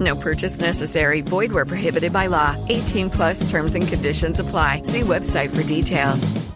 No 0.00 0.16
purchase 0.16 0.60
necessary. 0.60 1.20
Void 1.20 1.52
where 1.52 1.66
prohibited 1.66 2.12
by 2.12 2.26
law. 2.26 2.56
18 2.68 3.10
plus 3.10 3.50
terms 3.50 3.74
and 3.74 3.86
conditions 3.86 4.40
apply. 4.40 4.82
See 4.82 5.02
website 5.02 5.54
for 5.54 5.62
details. 5.62 6.50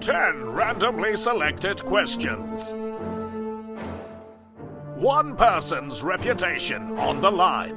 10 0.00 0.50
randomly 0.50 1.16
selected 1.16 1.84
questions. 1.84 2.74
One 4.96 5.36
person's 5.36 6.02
reputation 6.02 6.98
on 6.98 7.20
the 7.20 7.30
line. 7.30 7.76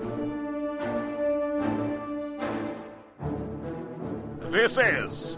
This 4.51 4.77
is 4.77 5.37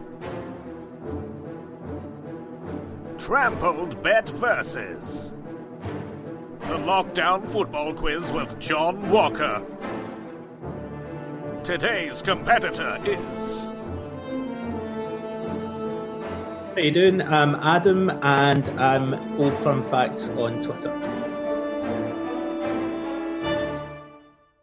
Trampled 3.18 4.02
Bet 4.02 4.30
Versus. 4.30 5.34
The 6.68 6.78
Lockdown 6.80 7.46
Football 7.52 7.94
Quiz 7.94 8.32
with 8.32 8.58
John 8.58 9.12
Walker. 9.12 9.62
Today's 11.62 12.22
competitor 12.22 12.98
is. 13.04 13.64
How 16.74 16.76
you 16.78 16.92
doing? 16.92 17.22
I'm 17.22 17.56
Adam, 17.56 18.10
and 18.10 18.66
I'm 18.80 19.14
Old 19.40 19.58
Firm 19.60 19.84
Facts 19.84 20.30
on 20.30 20.64
Twitter. 20.64 20.92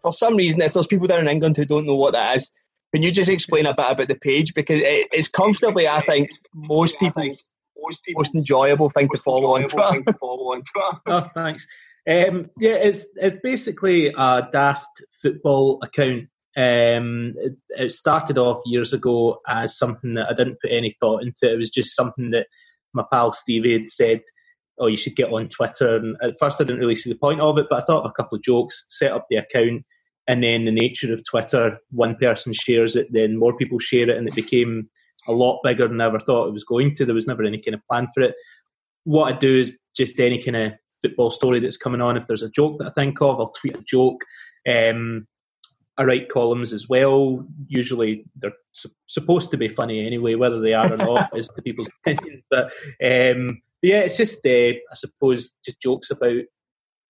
For 0.01 0.13
some 0.15 0.37
reason, 0.37 0.63
if 0.63 0.73
there's 0.73 0.87
people 0.87 1.07
down 1.07 1.21
in 1.21 1.29
England 1.29 1.59
who 1.59 1.67
don't 1.67 1.87
know 1.87 1.97
what 1.97 2.15
that 2.15 2.39
is, 2.39 2.51
can 2.95 3.03
you 3.03 3.11
just 3.11 3.29
explain 3.29 3.67
a 3.67 3.75
bit 3.75 3.87
about 3.91 4.09
the 4.09 4.17
page? 4.17 4.55
Because 4.55 4.81
it, 4.81 5.09
it's 5.13 5.29
comfortably, 5.29 5.87
I 5.87 6.01
think, 6.01 6.31
most 6.55 6.99
people 6.99 7.31
most, 7.83 8.03
most 8.11 8.35
enjoyable 8.35 8.91
thing 8.91 9.09
to 9.09 9.17
follow 9.19 9.57
on 9.57 9.69
Twitter. 9.69 10.03
oh, 11.07 11.31
thanks. 11.35 11.67
Um, 12.11 12.51
yeah, 12.59 12.73
it's 12.73 13.07
it's 13.15 13.39
basically 13.43 14.09
a 14.09 14.49
daft 14.51 15.03
football 15.23 15.79
account 15.83 16.25
um, 16.57 17.35
it, 17.37 17.53
it, 17.71 17.93
started 17.93 18.37
off 18.37 18.63
years 18.67 18.93
ago 18.93 19.39
as 19.47 19.79
something 19.79 20.15
that 20.15 20.29
I 20.29 20.35
didn't 20.35 20.61
put 20.61 20.73
any 20.73 20.97
thought 21.01 21.23
into. 21.23 21.51
It 21.51 21.57
was 21.57 21.71
just 21.71 21.95
something 21.95 22.31
that 22.33 22.49
my 22.93 23.05
pal 23.13 23.33
Stevie 23.33 23.75
had 23.75 23.91
said, 23.91 24.23
"Oh, 24.79 24.89
you 24.89 24.97
should 24.97 25.15
get 25.15 25.33
on 25.33 25.49
Twitter." 25.49 25.97
And 25.97 26.17
at 26.21 26.39
first, 26.41 26.61
I 26.61 26.65
didn't 26.65 26.81
really 26.81 26.97
see 26.97 27.11
the 27.11 27.19
point 27.19 27.41
of 27.41 27.57
it, 27.59 27.67
but 27.71 27.81
I 27.81 27.87
thought 27.87 28.05
of 28.05 28.11
a 28.11 28.15
couple 28.15 28.37
of 28.37 28.43
jokes, 28.43 28.85
set 28.89 29.13
up 29.13 29.27
the 29.31 29.37
account, 29.37 29.85
and 30.27 30.43
then 30.43 30.65
the 30.65 30.73
nature 30.73 31.13
of 31.15 31.23
Twitter: 31.25 31.79
one 31.93 32.17
person 32.17 32.53
shares 32.53 32.97
it, 32.97 33.07
then 33.13 33.39
more 33.39 33.57
people 33.57 33.79
share 33.79 34.11
it, 34.11 34.17
and 34.17 34.27
it 34.27 34.35
became 34.35 34.91
a 35.29 35.33
lot 35.33 35.61
bigger 35.63 35.87
than 35.87 36.01
I 36.01 36.07
ever 36.07 36.19
thought 36.19 36.49
it 36.49 36.53
was 36.53 36.65
going 36.65 36.97
to. 36.97 37.05
There 37.05 37.15
was 37.15 37.29
never 37.29 37.45
any 37.45 37.59
kind 37.59 37.77
of 37.77 37.87
plan 37.89 38.09
for 38.13 38.23
it. 38.25 38.35
What 39.05 39.33
I 39.33 39.39
do 39.39 39.57
is 39.61 39.73
just 39.97 40.19
any 40.19 40.43
kind 40.43 40.57
of 40.57 40.73
football 41.03 41.31
story 41.31 41.61
that's 41.61 41.77
coming 41.77 42.01
on. 42.01 42.17
If 42.17 42.27
there's 42.27 42.43
a 42.43 42.51
joke 42.51 42.79
that 42.79 42.89
I 42.89 42.93
think 42.93 43.21
of, 43.21 43.41
I'll 43.41 43.51
tweet 43.51 43.77
a 43.77 43.83
joke. 43.83 44.25
Um, 44.69 45.27
I 45.99 46.05
write 46.05 46.31
columns 46.31 46.73
as 46.73 46.89
well. 46.89 47.47
Usually 47.67 48.25
they're 48.37 48.53
su- 48.73 48.91
supposed 49.07 49.51
to 49.51 49.59
be 49.59 49.69
funny 49.69 50.07
anyway, 50.07 50.35
whether 50.35 50.61
they 50.61 50.73
are 50.73 50.93
or 50.93 50.97
not 50.97 51.31
is 51.37 51.49
to 51.49 51.63
people's 51.63 51.89
opinion. 52.03 52.43
But 52.51 52.73
um, 53.05 53.61
yeah, 53.83 54.01
it's 54.01 54.17
just 54.17 54.45
uh, 54.47 54.73
I 54.91 54.95
suppose 54.95 55.57
just 55.65 55.81
jokes 55.81 56.11
about 56.11 56.43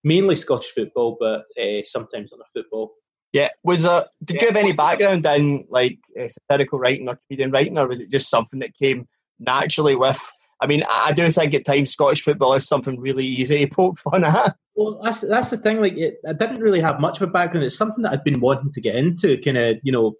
mainly 0.03 0.35
Scottish 0.35 0.71
football, 0.71 1.17
but 1.19 1.45
uh, 1.61 1.83
sometimes 1.85 2.33
other 2.33 2.43
football. 2.53 2.93
Yeah, 3.31 3.47
was 3.63 3.83
there? 3.83 4.05
Did 4.25 4.35
yeah, 4.35 4.41
you 4.41 4.47
have 4.47 4.57
any 4.57 4.73
background 4.73 5.25
in 5.25 5.65
like 5.69 5.99
uh, 6.19 6.27
satirical 6.27 6.79
writing 6.79 7.07
or 7.07 7.17
comedian 7.27 7.51
writing, 7.51 7.77
or 7.77 7.87
was 7.87 8.01
it 8.01 8.11
just 8.11 8.29
something 8.29 8.59
that 8.59 8.75
came 8.75 9.07
naturally 9.39 9.95
with 9.95 10.21
I 10.61 10.67
mean, 10.67 10.83
I 10.89 11.11
do 11.11 11.29
think 11.31 11.53
at 11.53 11.65
times 11.65 11.91
Scottish 11.91 12.23
football 12.23 12.53
is 12.53 12.67
something 12.67 12.99
really 12.99 13.25
easy 13.25 13.65
to 13.65 13.75
poke 13.75 13.99
fun 14.11 14.23
at. 14.23 14.55
Well, 14.75 15.01
that's 15.03 15.21
that's 15.21 15.49
the 15.49 15.57
thing. 15.57 15.81
Like, 15.81 15.97
it, 15.97 16.15
I 16.27 16.33
didn't 16.33 16.61
really 16.61 16.81
have 16.81 16.99
much 16.99 17.17
of 17.19 17.27
a 17.27 17.31
background. 17.31 17.65
It's 17.65 17.77
something 17.77 18.03
that 18.03 18.13
I'd 18.13 18.23
been 18.23 18.39
wanting 18.39 18.71
to 18.71 18.81
get 18.81 18.95
into. 18.95 19.41
Kind 19.41 19.57
of, 19.57 19.77
you 19.83 19.91
know, 19.91 20.13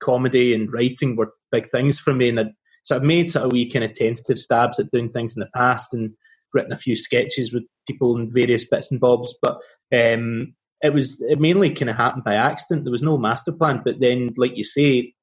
comedy 0.00 0.54
and 0.54 0.72
writing 0.72 1.14
were 1.14 1.32
big 1.50 1.70
things 1.70 1.98
for 1.98 2.12
me, 2.12 2.28
and 2.30 2.40
I'd 2.40 2.52
so 2.84 2.96
I've 2.96 3.02
made 3.02 3.30
sort 3.30 3.46
of 3.46 3.52
wee 3.52 3.70
kind 3.70 3.84
of 3.84 3.94
tentative 3.94 4.40
stabs 4.40 4.80
at 4.80 4.90
doing 4.90 5.10
things 5.10 5.36
in 5.36 5.40
the 5.40 5.50
past, 5.54 5.94
and 5.94 6.12
written 6.52 6.72
a 6.72 6.78
few 6.78 6.96
sketches 6.96 7.52
with 7.52 7.64
people 7.86 8.16
and 8.16 8.32
various 8.32 8.64
bits 8.64 8.90
and 8.90 9.00
bobs. 9.00 9.34
But 9.40 9.58
um, 9.94 10.54
it 10.82 10.92
was 10.92 11.20
it 11.22 11.40
mainly 11.40 11.70
kind 11.70 11.90
of 11.90 11.96
happened 11.96 12.24
by 12.24 12.34
accident. 12.34 12.84
There 12.84 12.92
was 12.92 13.02
no 13.02 13.16
master 13.16 13.52
plan. 13.52 13.82
But 13.84 14.00
then, 14.00 14.32
like 14.36 14.56
you 14.56 14.64
say, 14.64 15.14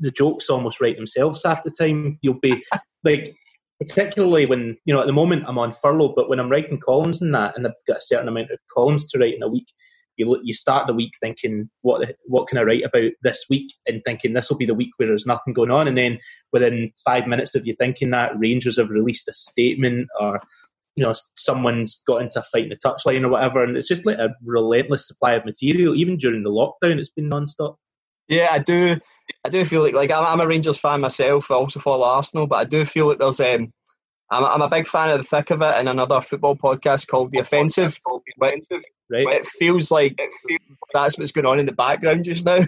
the 0.00 0.10
jokes 0.10 0.50
almost 0.50 0.80
write 0.80 0.96
themselves 0.96 1.42
half 1.44 1.64
the 1.64 1.70
time. 1.70 2.18
You'll 2.22 2.40
be 2.40 2.62
like 3.04 3.34
particularly 3.86 4.46
when 4.46 4.76
you 4.84 4.94
know 4.94 5.00
at 5.00 5.06
the 5.06 5.12
moment 5.12 5.44
I'm 5.46 5.58
on 5.58 5.72
furlough, 5.72 6.14
but 6.14 6.28
when 6.28 6.40
I'm 6.40 6.50
writing 6.50 6.80
columns 6.80 7.22
and 7.22 7.34
that, 7.34 7.56
and 7.56 7.66
I've 7.66 7.72
got 7.86 7.98
a 7.98 8.02
certain 8.02 8.28
amount 8.28 8.50
of 8.50 8.58
columns 8.72 9.06
to 9.06 9.18
write 9.18 9.34
in 9.34 9.42
a 9.42 9.48
week, 9.48 9.66
you 10.16 10.28
look, 10.28 10.40
you 10.44 10.54
start 10.54 10.86
the 10.86 10.94
week 10.94 11.12
thinking 11.20 11.68
what 11.82 12.14
what 12.26 12.48
can 12.48 12.58
I 12.58 12.62
write 12.62 12.84
about 12.84 13.12
this 13.22 13.46
week, 13.50 13.72
and 13.86 14.02
thinking 14.04 14.32
this 14.32 14.50
will 14.50 14.56
be 14.56 14.66
the 14.66 14.74
week 14.74 14.90
where 14.96 15.08
there's 15.08 15.26
nothing 15.26 15.52
going 15.52 15.70
on, 15.70 15.88
and 15.88 15.98
then 15.98 16.18
within 16.52 16.92
five 17.04 17.26
minutes 17.26 17.54
of 17.54 17.66
you 17.66 17.74
thinking 17.74 18.10
that, 18.10 18.38
Rangers 18.38 18.78
have 18.78 18.90
released 18.90 19.28
a 19.28 19.32
statement 19.32 20.08
or 20.20 20.40
you 20.96 21.04
know 21.04 21.14
someone's 21.36 22.02
got 22.06 22.22
into 22.22 22.40
a 22.40 22.42
fight 22.42 22.64
in 22.64 22.68
the 22.70 22.76
touchline 22.76 23.24
or 23.24 23.28
whatever, 23.28 23.62
and 23.62 23.76
it's 23.76 23.88
just 23.88 24.06
like 24.06 24.18
a 24.18 24.34
relentless 24.44 25.06
supply 25.06 25.32
of 25.32 25.44
material. 25.44 25.94
Even 25.94 26.16
during 26.16 26.42
the 26.42 26.50
lockdown, 26.50 26.98
it's 26.98 27.10
been 27.10 27.28
non-stop. 27.28 27.76
Yeah, 28.28 28.48
I 28.50 28.58
do. 28.58 28.98
I 29.44 29.48
do 29.48 29.64
feel 29.64 29.82
like 29.82 29.94
like 29.94 30.10
I'm, 30.10 30.24
I'm, 30.24 30.40
a 30.40 30.46
Rangers 30.46 30.78
fan 30.78 31.00
myself. 31.00 31.50
I 31.50 31.54
also 31.54 31.80
follow 31.80 32.04
Arsenal, 32.04 32.46
but 32.46 32.56
I 32.56 32.64
do 32.64 32.84
feel 32.84 33.06
like 33.06 33.18
there's 33.18 33.40
um, 33.40 33.72
I'm, 34.30 34.44
I'm 34.44 34.62
a 34.62 34.68
big 34.68 34.86
fan 34.86 35.10
of 35.10 35.18
the 35.18 35.24
thick 35.24 35.50
of 35.50 35.62
it 35.62 35.74
and 35.76 35.88
another 35.88 36.20
football 36.20 36.56
podcast 36.56 37.06
called 37.06 37.30
The 37.30 37.38
Offensive. 37.38 37.98
Right. 39.10 39.26
It 39.28 39.46
feels 39.46 39.90
like 39.90 40.18
that's 40.92 41.18
what's 41.18 41.32
going 41.32 41.46
on 41.46 41.58
in 41.58 41.66
the 41.66 41.72
background 41.72 42.24
just 42.24 42.44
now. 42.44 42.60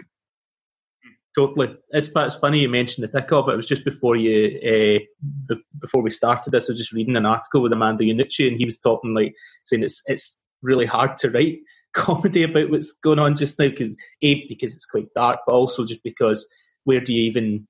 Totally. 1.37 1.77
It's, 1.91 2.11
it's 2.15 2.37
funny 2.37 2.61
you 2.61 2.69
mentioned 2.69 3.05
the 3.05 3.09
thick 3.09 3.31
of 3.33 3.49
it. 3.49 3.53
It 3.53 3.57
was 3.57 3.67
just 3.67 3.85
before 3.85 4.17
you 4.17 4.59
uh, 4.63 5.55
before 5.81 6.03
we 6.03 6.11
started 6.11 6.51
this. 6.51 6.69
I 6.69 6.73
was 6.73 6.79
just 6.79 6.93
reading 6.93 7.17
an 7.17 7.27
article 7.27 7.63
with 7.63 7.73
Armando 7.73 8.05
Iannucci, 8.05 8.49
and 8.49 8.57
he 8.57 8.65
was 8.65 8.79
talking 8.79 9.15
like 9.15 9.35
saying 9.65 9.83
it's 9.83 10.03
it's 10.07 10.41
really 10.63 10.87
hard 10.87 11.19
to 11.19 11.31
write 11.31 11.59
comedy 11.97 12.43
about 12.45 12.71
what's 12.71 12.93
going 12.93 13.19
on 13.19 13.37
just 13.37 13.59
now 13.59 13.69
because 13.69 13.97
a 14.23 14.47
because 14.49 14.75
it's 14.75 14.87
quite 14.87 15.13
dark, 15.15 15.39
but 15.47 15.55
also 15.55 15.85
just 15.85 16.03
because 16.03 16.47
where 16.85 17.01
do 17.01 17.13
you 17.13 17.23
even 17.23 17.67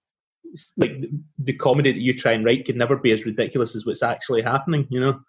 like 0.77 0.93
the 1.39 1.53
comedy 1.55 1.93
that 1.93 2.01
you 2.01 2.13
try 2.13 2.33
and 2.33 2.45
write 2.45 2.67
could 2.67 2.77
never 2.77 2.97
be 2.97 3.13
as 3.13 3.25
ridiculous 3.25 3.75
as 3.75 3.87
what's 3.87 4.03
actually 4.03 4.43
happening, 4.43 4.87
you 4.91 5.01
know? 5.01 5.21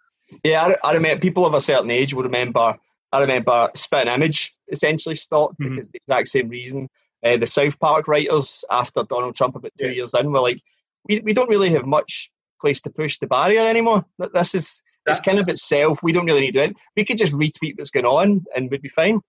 Yeah, 0.44 0.66
I, 0.84 0.90
I 0.90 0.94
remember 0.94 1.22
people 1.22 1.46
of 1.46 1.54
a 1.54 1.62
certain 1.62 1.92
age 1.92 2.14
will 2.14 2.24
remember. 2.24 2.76
I 3.12 3.20
remember 3.20 3.70
Spitting 3.76 4.14
Image 4.14 4.54
essentially 4.70 5.16
stopped. 5.16 5.60
Mm-hmm. 5.60 5.80
It's 5.80 5.92
the 5.92 6.00
exact 6.00 6.28
same 6.28 6.50
reason. 6.50 6.90
Uh, 7.24 7.38
the 7.38 7.48
South 7.48 7.80
Park 7.80 8.08
writers, 8.08 8.66
after 8.70 9.04
Donald 9.04 9.36
Trump 9.36 9.56
about 9.56 9.72
two 9.78 9.88
yeah. 9.88 9.94
years 9.94 10.14
in, 10.14 10.32
were 10.32 10.40
like, 10.40 10.62
we, 11.08 11.20
we 11.22 11.34
don't 11.34 11.50
really 11.50 11.70
have 11.70 11.86
much 11.86 12.30
place 12.60 12.82
to 12.82 12.90
push 12.90 13.20
the 13.20 13.28
barrier 13.28 13.66
anymore. 13.66 14.06
This 14.34 14.54
is 14.54 14.82
it's 15.08 15.22
kind 15.22 15.40
of 15.40 15.50
itself. 15.50 16.02
We 16.04 16.12
don't 16.12 16.26
really 16.26 16.42
need 16.42 16.54
to 16.54 16.68
do 16.68 16.72
it. 16.72 16.76
We 16.96 17.06
could 17.06 17.18
just 17.18 17.34
retweet 17.34 17.74
what's 17.78 17.90
going 17.90 18.06
on 18.06 18.46
and 18.56 18.70
we'd 18.70 18.82
be 18.82 18.90
fine. 18.90 19.20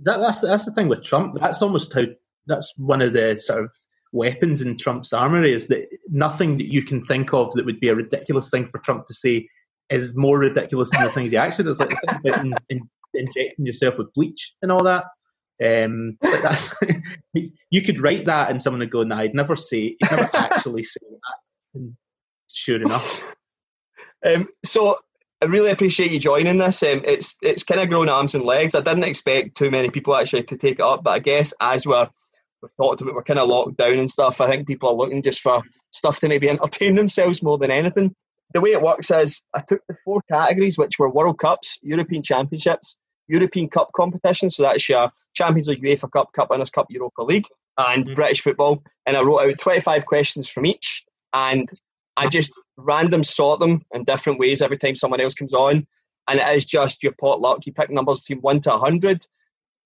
That, 0.00 0.20
that's 0.20 0.40
that's 0.40 0.64
the 0.64 0.72
thing 0.72 0.88
with 0.88 1.04
Trump. 1.04 1.38
That's 1.40 1.62
almost 1.62 1.92
how 1.92 2.04
that's 2.46 2.72
one 2.76 3.02
of 3.02 3.12
the 3.12 3.38
sort 3.38 3.64
of 3.64 3.70
weapons 4.12 4.60
in 4.60 4.76
Trump's 4.76 5.12
armory 5.12 5.52
is 5.52 5.68
that 5.68 5.88
nothing 6.08 6.58
that 6.58 6.70
you 6.70 6.82
can 6.82 7.04
think 7.04 7.32
of 7.32 7.52
that 7.54 7.64
would 7.64 7.80
be 7.80 7.88
a 7.88 7.94
ridiculous 7.94 8.50
thing 8.50 8.68
for 8.68 8.78
Trump 8.78 9.06
to 9.06 9.14
say 9.14 9.48
is 9.90 10.16
more 10.16 10.38
ridiculous 10.38 10.90
than 10.90 11.02
the 11.02 11.10
things 11.10 11.30
he 11.30 11.36
actually 11.36 11.64
does, 11.64 11.80
like 11.80 11.90
the 11.90 11.96
thing 11.96 12.32
about 12.32 12.44
in, 12.44 12.54
in, 12.68 12.80
injecting 13.14 13.66
yourself 13.66 13.98
with 13.98 14.12
bleach 14.14 14.54
and 14.62 14.72
all 14.72 14.82
that. 14.84 15.04
Um, 15.62 16.18
but 16.20 16.42
that's 16.42 16.74
you 17.70 17.82
could 17.82 18.00
write 18.00 18.24
that 18.24 18.50
and 18.50 18.60
someone 18.60 18.80
would 18.80 18.90
go, 18.90 19.02
"No, 19.02 19.16
I'd 19.16 19.34
never 19.34 19.54
say, 19.54 19.96
I'd 20.02 20.10
never 20.10 20.30
actually 20.34 20.84
say 20.84 21.00
that." 21.08 21.38
And 21.74 21.96
sure 22.48 22.80
enough. 22.82 23.22
Um, 24.24 24.48
so 24.64 24.98
I 25.40 25.46
really 25.46 25.70
appreciate 25.70 26.12
you 26.12 26.18
joining 26.18 26.58
this. 26.58 26.82
Um, 26.82 27.02
it's 27.04 27.34
it's 27.42 27.64
kind 27.64 27.80
of 27.80 27.88
grown 27.88 28.08
arms 28.08 28.34
and 28.34 28.44
legs. 28.44 28.74
I 28.74 28.80
didn't 28.80 29.04
expect 29.04 29.56
too 29.56 29.70
many 29.70 29.90
people 29.90 30.14
actually 30.14 30.44
to 30.44 30.56
take 30.56 30.74
it 30.74 30.80
up, 30.80 31.02
but 31.02 31.10
I 31.10 31.18
guess 31.18 31.52
as 31.60 31.86
we're 31.86 32.08
we've 32.62 32.76
talked 32.76 33.00
about 33.00 33.14
we're 33.14 33.24
kind 33.24 33.40
of 33.40 33.48
locked 33.48 33.76
down 33.76 33.98
and 33.98 34.10
stuff. 34.10 34.40
I 34.40 34.48
think 34.48 34.68
people 34.68 34.88
are 34.90 34.94
looking 34.94 35.22
just 35.22 35.40
for 35.40 35.62
stuff 35.90 36.20
to 36.20 36.28
maybe 36.28 36.48
entertain 36.48 36.94
themselves 36.96 37.42
more 37.42 37.58
than 37.58 37.70
anything. 37.70 38.14
The 38.54 38.60
way 38.60 38.70
it 38.70 38.82
works 38.82 39.10
is 39.10 39.42
I 39.54 39.60
took 39.60 39.80
the 39.88 39.96
four 40.04 40.20
categories, 40.30 40.78
which 40.78 40.98
were 40.98 41.10
World 41.10 41.38
Cups, 41.38 41.78
European 41.82 42.22
Championships, 42.22 42.96
European 43.26 43.68
Cup 43.68 43.90
competitions. 43.96 44.56
So 44.56 44.62
that's 44.62 44.88
your 44.88 45.10
Champions 45.34 45.68
League, 45.68 45.82
UEFA 45.82 46.10
Cup, 46.12 46.32
Cup 46.34 46.50
Winners' 46.50 46.70
Cup, 46.70 46.86
Europa 46.90 47.22
League. 47.22 47.46
and 47.78 48.04
mm-hmm. 48.04 48.14
British 48.14 48.42
football, 48.42 48.82
and 49.06 49.16
I 49.16 49.22
wrote 49.22 49.40
out 49.40 49.58
25 49.58 50.06
questions 50.06 50.48
from 50.48 50.66
each, 50.66 51.04
and 51.32 51.68
I 52.16 52.28
just 52.28 52.52
random 52.76 53.24
sort 53.24 53.60
them 53.60 53.82
in 53.92 54.04
different 54.04 54.38
ways 54.38 54.62
every 54.62 54.78
time 54.78 54.96
someone 54.96 55.20
else 55.20 55.34
comes 55.34 55.54
on, 55.54 55.86
and 56.28 56.40
it 56.40 56.56
is 56.56 56.64
just 56.64 57.02
your 57.02 57.12
pot 57.20 57.40
luck. 57.40 57.66
You 57.66 57.72
pick 57.72 57.90
numbers 57.90 58.20
between 58.20 58.42
one 58.42 58.60
to 58.60 58.72
hundred. 58.72 59.24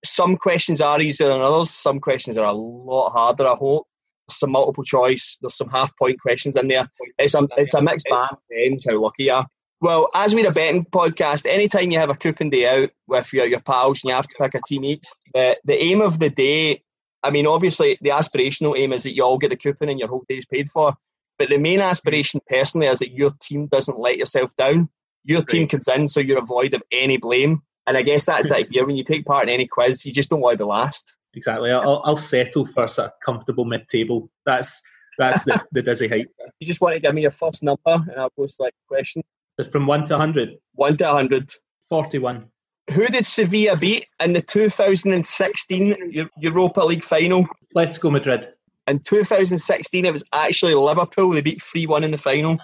Some 0.05 0.37
questions 0.37 0.81
are 0.81 1.01
easier 1.01 1.27
than 1.27 1.41
others. 1.41 1.71
Some 1.71 1.99
questions 1.99 2.37
are 2.37 2.45
a 2.45 2.53
lot 2.53 3.09
harder. 3.09 3.47
I 3.47 3.55
hope. 3.55 3.87
There's 4.27 4.39
some 4.39 4.51
multiple 4.51 4.83
choice. 4.83 5.37
There's 5.41 5.55
some 5.55 5.69
half 5.69 5.97
point 5.97 6.21
questions 6.21 6.57
in 6.57 6.67
there. 6.67 6.89
It's 7.17 7.33
a 7.33 7.47
it's 7.57 7.73
a 7.73 7.81
mixed 7.81 8.07
bag. 8.09 8.35
Depends 8.49 8.85
how 8.87 9.01
lucky 9.01 9.25
you 9.25 9.33
are. 9.33 9.47
Well, 9.79 10.09
as 10.15 10.33
we're 10.33 10.49
a 10.49 10.51
betting 10.51 10.85
podcast, 10.85 11.45
anytime 11.45 11.91
you 11.91 11.99
have 11.99 12.09
a 12.09 12.15
coupon 12.15 12.49
day 12.49 12.67
out 12.67 12.89
with 13.07 13.31
your, 13.31 13.45
your 13.45 13.59
pals 13.59 14.03
and 14.03 14.09
you 14.09 14.15
have 14.15 14.27
to 14.27 14.35
pick 14.39 14.55
a 14.55 14.61
team 14.67 14.83
each, 14.83 15.05
the, 15.35 15.55
the 15.65 15.75
aim 15.75 16.01
of 16.01 16.17
the 16.17 16.31
day, 16.31 16.83
I 17.21 17.29
mean, 17.29 17.45
obviously 17.45 17.95
the 18.01 18.09
aspirational 18.09 18.77
aim 18.77 18.91
is 18.91 19.03
that 19.03 19.15
you 19.15 19.23
all 19.23 19.37
get 19.37 19.49
the 19.49 19.55
coupon 19.55 19.89
and 19.89 19.99
your 19.99 20.07
whole 20.07 20.25
day 20.27 20.37
is 20.37 20.47
paid 20.47 20.71
for. 20.71 20.95
But 21.37 21.49
the 21.49 21.57
main 21.57 21.79
mm-hmm. 21.79 21.89
aspiration 21.89 22.41
personally 22.47 22.87
is 22.87 22.99
that 22.99 23.11
your 23.11 23.31
team 23.41 23.67
doesn't 23.67 23.97
let 23.97 24.17
yourself 24.17 24.55
down. 24.55 24.89
Your 25.23 25.41
team 25.41 25.63
right. 25.63 25.69
comes 25.69 25.87
in 25.87 26.07
so 26.07 26.19
you're 26.19 26.39
avoid 26.39 26.73
of 26.73 26.81
any 26.91 27.17
blame. 27.17 27.61
And 27.85 27.97
I 27.97 28.01
guess 28.01 28.25
that's 28.25 28.51
it 28.51 28.67
here. 28.71 28.85
When 28.85 28.95
you 28.95 29.03
take 29.03 29.25
part 29.25 29.43
in 29.43 29.53
any 29.53 29.67
quiz, 29.67 30.05
you 30.05 30.13
just 30.13 30.29
don't 30.29 30.41
want 30.41 30.57
to 30.57 30.63
be 30.63 30.67
last. 30.67 31.17
Exactly. 31.33 31.71
I'll, 31.71 32.01
I'll 32.03 32.17
settle 32.17 32.65
for 32.65 32.85
a 32.85 33.13
comfortable 33.23 33.65
mid-table. 33.65 34.29
That's 34.45 34.81
that's 35.17 35.43
the, 35.43 35.61
the 35.71 35.81
dizzy 35.81 36.07
height. 36.09 36.27
You 36.59 36.67
just 36.67 36.81
want 36.81 36.95
to 36.95 36.99
give 36.99 37.13
me 37.13 37.23
your 37.23 37.31
first 37.31 37.63
number, 37.63 37.79
and 37.85 38.13
I'll 38.17 38.31
go 38.37 38.45
select 38.47 38.75
a 38.75 38.87
question. 38.87 39.23
It's 39.57 39.69
from 39.69 39.87
one 39.87 40.05
to 40.05 40.17
hundred. 40.17 40.57
One 40.73 40.97
to 40.97 41.07
hundred. 41.07 41.51
Forty-one. 41.89 42.49
Who 42.91 43.07
did 43.07 43.25
Sevilla 43.25 43.75
beat 43.75 44.07
in 44.19 44.31
the 44.33 44.41
2016 44.41 46.29
Europa 46.37 46.81
League 46.81 47.03
final? 47.03 47.45
Let's 47.73 47.97
go 47.97 48.09
Madrid. 48.09 48.53
In 48.87 48.99
2016, 48.99 50.05
it 50.05 50.13
was 50.13 50.23
actually 50.33 50.73
Liverpool. 50.73 51.31
They 51.31 51.41
beat 51.41 51.61
3 51.61 51.87
1 51.87 52.03
in 52.03 52.11
the 52.11 52.17
final. 52.17 52.57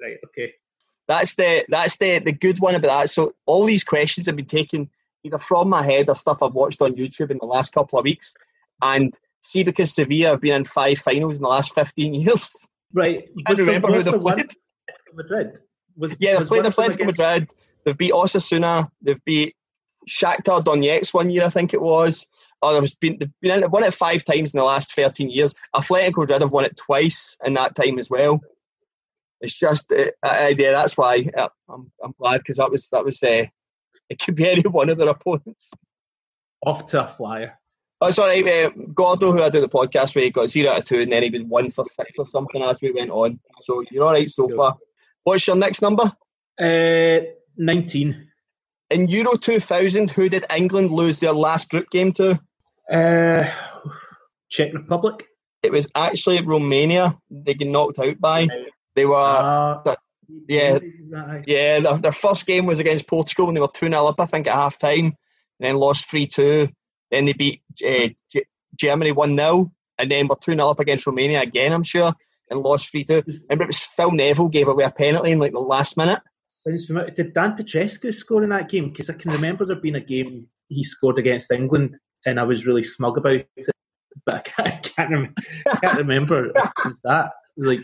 Right, 0.00 0.16
okay. 0.26 0.54
That's 1.08 1.34
the 1.34 1.64
that's 1.68 1.98
the, 1.98 2.20
the 2.20 2.32
good 2.32 2.60
one 2.60 2.74
about 2.74 3.02
that. 3.02 3.10
So 3.10 3.34
all 3.44 3.64
these 3.64 3.84
questions 3.84 4.26
have 4.26 4.36
been 4.36 4.46
taken 4.46 4.88
either 5.24 5.38
from 5.38 5.68
my 5.68 5.82
head 5.82 6.08
or 6.08 6.16
stuff 6.16 6.42
I've 6.42 6.54
watched 6.54 6.80
on 6.80 6.94
YouTube 6.94 7.30
in 7.30 7.38
the 7.38 7.46
last 7.46 7.72
couple 7.72 7.98
of 7.98 8.04
weeks. 8.04 8.34
And 8.82 9.14
see, 9.40 9.62
because 9.62 9.94
Sevilla 9.94 10.30
have 10.30 10.40
been 10.40 10.54
in 10.54 10.64
five 10.64 10.98
finals 10.98 11.36
in 11.36 11.42
the 11.42 11.48
last 11.48 11.74
15 11.74 12.14
years. 12.22 12.68
Right. 12.92 13.28
I 13.46 13.52
remember 13.52 14.02
the, 14.02 14.12
who 14.12 14.18
they 14.18 14.18
played. 14.18 14.50
Madrid. 15.14 15.60
Was, 15.96 16.16
yeah, 16.18 16.38
they've 16.38 16.48
played 16.48 16.64
Atletico 16.64 17.06
Madrid. 17.06 17.50
They've 17.84 17.98
beat 17.98 18.12
Osasuna. 18.12 18.90
They've 19.02 19.22
beat 19.24 19.56
Shakhtar 20.08 20.64
Donetsk 20.64 21.12
one 21.12 21.30
year, 21.30 21.44
I 21.44 21.50
think 21.50 21.74
it 21.74 21.82
was. 21.82 22.26
Oh, 22.62 22.72
there's 22.72 22.94
been 22.94 23.18
they've 23.18 23.30
been 23.40 23.70
won 23.70 23.84
it 23.84 23.92
five 23.92 24.24
times 24.24 24.54
in 24.54 24.58
the 24.58 24.64
last 24.64 24.94
thirteen 24.94 25.30
years. 25.30 25.54
Atletico 25.74 26.18
Madrid 26.18 26.42
have 26.42 26.52
won 26.52 26.64
it 26.64 26.76
twice 26.76 27.36
in 27.44 27.54
that 27.54 27.74
time 27.74 27.98
as 27.98 28.08
well. 28.08 28.40
It's 29.40 29.54
just 29.54 29.92
uh, 29.92 30.10
uh, 30.22 30.54
yeah, 30.56 30.72
that's 30.72 30.96
why 30.96 31.28
uh, 31.36 31.48
I'm 31.68 31.90
I'm 32.02 32.14
glad 32.18 32.38
because 32.38 32.58
that 32.58 32.70
was 32.70 32.88
that 32.90 33.04
was 33.04 33.22
uh, 33.22 33.46
it 34.08 34.18
could 34.20 34.36
be 34.36 34.48
any 34.50 34.62
one 34.62 34.88
of 34.88 34.98
their 34.98 35.08
opponents. 35.08 35.72
Off 36.64 36.86
to 36.86 37.04
a 37.04 37.08
flyer. 37.08 37.58
Oh, 38.00 38.10
sorry, 38.10 38.64
uh, 38.64 38.70
Gordo, 38.92 39.30
who 39.30 39.42
I 39.42 39.48
do 39.48 39.60
the 39.60 39.68
podcast 39.68 40.16
with, 40.16 40.32
got 40.32 40.50
zero 40.50 40.72
out 40.72 40.78
of 40.78 40.84
two, 40.84 41.00
and 41.00 41.12
then 41.12 41.22
he 41.22 41.30
was 41.30 41.44
one 41.44 41.70
for 41.70 41.84
six 41.84 42.18
or 42.18 42.26
something 42.26 42.60
as 42.60 42.82
we 42.82 42.90
went 42.90 43.10
on. 43.10 43.38
So 43.60 43.84
you're 43.90 44.04
all 44.04 44.12
right 44.12 44.28
so 44.28 44.48
far. 44.48 44.76
What's 45.22 45.46
your 45.46 45.54
next 45.54 45.82
number? 45.82 46.12
Uh, 46.60 47.20
19. 47.56 48.28
In 48.90 49.08
Euro 49.08 49.36
2000, 49.36 50.10
who 50.10 50.28
did 50.28 50.46
England 50.54 50.90
lose 50.90 51.20
their 51.20 51.32
last 51.32 51.70
group 51.70 51.90
game 51.90 52.12
to? 52.14 52.40
Uh, 52.92 53.50
Czech 54.50 54.74
Republic. 54.74 55.26
It 55.62 55.72
was 55.72 55.88
actually 55.94 56.42
Romania. 56.42 57.18
They 57.30 57.54
get 57.54 57.68
knocked 57.68 57.98
out 57.98 58.20
by. 58.20 58.48
They 58.94 59.06
were. 59.06 59.16
Uh, 59.16 59.96
yeah, 60.48 60.78
yeah. 61.46 61.80
Their, 61.80 61.98
their, 61.98 62.12
first 62.12 62.46
game 62.46 62.66
was 62.66 62.78
against 62.78 63.06
Portugal, 63.06 63.48
and 63.48 63.56
they 63.56 63.60
were 63.60 63.68
two 63.72 63.88
0 63.88 64.06
up, 64.06 64.20
I 64.20 64.26
think, 64.26 64.46
at 64.46 64.54
half 64.54 64.78
time, 64.78 65.06
and 65.06 65.14
then 65.60 65.76
lost 65.76 66.08
three 66.10 66.26
two. 66.26 66.68
Then 67.10 67.26
they 67.26 67.32
beat 67.32 67.62
uh, 67.86 68.08
G- 68.30 68.44
Germany 68.76 69.12
one 69.12 69.36
0 69.36 69.72
and 69.98 70.10
then 70.10 70.28
were 70.28 70.36
two 70.36 70.52
0 70.52 70.68
up 70.68 70.80
against 70.80 71.06
Romania 71.06 71.40
again. 71.40 71.72
I'm 71.72 71.82
sure, 71.82 72.12
and 72.50 72.60
lost 72.60 72.90
three 72.90 73.04
two. 73.04 73.22
Remember, 73.48 73.64
it 73.64 73.68
was 73.68 73.78
Phil 73.78 74.12
Neville 74.12 74.48
gave 74.48 74.68
away 74.68 74.84
a 74.84 74.90
penalty 74.90 75.32
in 75.32 75.38
like 75.38 75.52
the 75.52 75.60
last 75.60 75.96
minute. 75.96 76.20
Sounds 76.48 76.86
familiar. 76.86 77.10
Did 77.10 77.34
Dan 77.34 77.56
Petrescu 77.56 78.14
score 78.14 78.44
in 78.44 78.50
that 78.50 78.68
game? 78.68 78.90
Because 78.90 79.10
I 79.10 79.14
can 79.14 79.32
remember 79.32 79.64
there 79.64 79.76
being 79.76 79.96
a 79.96 80.00
game 80.00 80.48
he 80.68 80.84
scored 80.84 81.18
against 81.18 81.50
England, 81.50 81.98
and 82.26 82.38
I 82.40 82.44
was 82.44 82.66
really 82.66 82.82
smug 82.82 83.18
about 83.18 83.34
it. 83.34 83.66
But 84.24 84.34
I 84.34 84.38
can't, 84.40 84.68
I 84.68 84.76
can't, 84.76 85.10
rem- 85.10 85.34
can't 85.80 85.98
remember. 85.98 86.52
was 86.84 87.00
that 87.02 87.32
it 87.56 87.60
was 87.60 87.68
like 87.68 87.80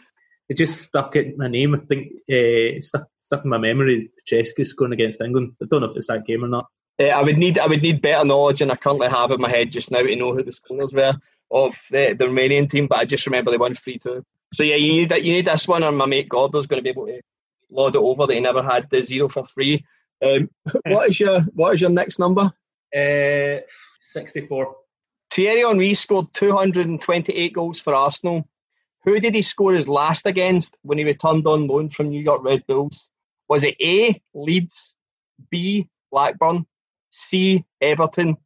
it 0.48 0.56
just 0.56 0.82
stuck 0.82 1.16
in 1.16 1.36
my 1.36 1.48
name. 1.48 1.74
I 1.74 1.78
think 1.78 2.12
uh, 2.30 2.80
stuck 2.80 3.08
stuck 3.22 3.44
in 3.44 3.50
my 3.50 3.58
memory. 3.58 4.10
Petrescu 4.30 4.66
scoring 4.66 4.92
against 4.92 5.20
England. 5.20 5.54
I 5.62 5.66
don't 5.66 5.82
know 5.82 5.90
if 5.90 5.96
it's 5.96 6.06
that 6.06 6.26
game 6.26 6.44
or 6.44 6.48
not. 6.48 6.66
Uh, 7.00 7.04
I 7.06 7.22
would 7.22 7.38
need 7.38 7.58
I 7.58 7.66
would 7.66 7.82
need 7.82 8.02
better 8.02 8.24
knowledge 8.24 8.60
than 8.60 8.70
I 8.70 8.76
currently 8.76 9.08
have 9.08 9.30
in 9.30 9.40
my 9.40 9.50
head 9.50 9.70
just 9.70 9.90
now 9.90 10.02
to 10.02 10.16
know 10.16 10.34
who 10.34 10.42
the 10.42 10.52
scorers 10.52 10.92
were 10.92 11.14
of 11.50 11.78
the, 11.90 12.14
the 12.18 12.26
Romanian 12.26 12.70
team. 12.70 12.86
But 12.86 12.98
I 12.98 13.04
just 13.04 13.26
remember 13.26 13.50
they 13.50 13.56
won 13.56 13.74
three 13.74 13.98
two. 13.98 14.24
So 14.52 14.62
yeah, 14.62 14.76
you 14.76 14.92
need 14.92 15.10
that. 15.10 15.22
You 15.22 15.32
need 15.32 15.46
this 15.46 15.68
one, 15.68 15.84
or 15.84 15.92
my 15.92 16.06
mate 16.06 16.28
Gordo's 16.28 16.66
going 16.66 16.82
to 16.82 16.84
be 16.84 16.90
able 16.90 17.06
to 17.06 17.20
lord 17.70 17.94
it 17.94 17.98
over 17.98 18.26
that 18.26 18.34
he 18.34 18.40
never 18.40 18.62
had 18.62 18.88
the 18.90 19.02
zero 19.02 19.28
for 19.28 19.44
free. 19.44 19.84
Um, 20.24 20.50
what 20.86 21.08
is 21.08 21.20
your 21.20 21.40
what 21.54 21.74
is 21.74 21.80
your 21.80 21.90
next 21.90 22.18
number? 22.18 22.52
Uh, 22.94 23.60
Sixty-four. 24.00 24.74
Thierry 25.30 25.60
Henry 25.60 25.94
scored 25.94 26.32
228 26.32 27.52
goals 27.52 27.78
for 27.80 27.94
Arsenal. 27.94 28.48
Who 29.04 29.20
did 29.20 29.34
he 29.34 29.42
score 29.42 29.74
his 29.74 29.88
last 29.88 30.26
against 30.26 30.76
when 30.82 30.98
he 30.98 31.04
returned 31.04 31.46
on 31.46 31.66
loan 31.66 31.90
from 31.90 32.08
New 32.08 32.22
York 32.22 32.42
Red 32.42 32.66
Bulls? 32.66 33.10
Was 33.48 33.64
it 33.64 33.76
A. 33.82 34.20
Leeds, 34.34 34.94
B. 35.50 35.88
Blackburn, 36.10 36.66
C. 37.10 37.64
Everton, 37.80 38.36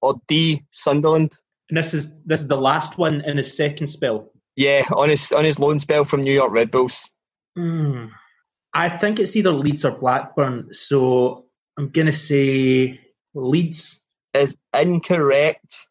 or 0.00 0.20
D. 0.28 0.64
Sunderland? 0.70 1.36
And 1.68 1.78
this 1.78 1.94
is 1.94 2.14
this 2.24 2.40
is 2.40 2.48
the 2.48 2.60
last 2.60 2.98
one 2.98 3.20
in 3.20 3.36
his 3.36 3.56
second 3.56 3.86
spell. 3.86 4.32
Yeah, 4.56 4.84
on 4.94 5.08
his 5.08 5.32
on 5.32 5.44
his 5.44 5.58
loan 5.58 5.78
spell 5.78 6.04
from 6.04 6.22
New 6.22 6.34
York 6.34 6.52
Red 6.52 6.70
Bulls. 6.70 7.08
Hmm. 7.56 8.06
I 8.74 8.88
think 8.88 9.18
it's 9.18 9.36
either 9.36 9.52
Leeds 9.52 9.84
or 9.84 9.92
Blackburn. 9.92 10.68
So 10.72 11.46
I'm 11.78 11.90
going 11.90 12.06
to 12.06 12.12
say 12.12 13.00
Leeds. 13.34 14.04
Is 14.32 14.56
incorrect. 14.72 15.88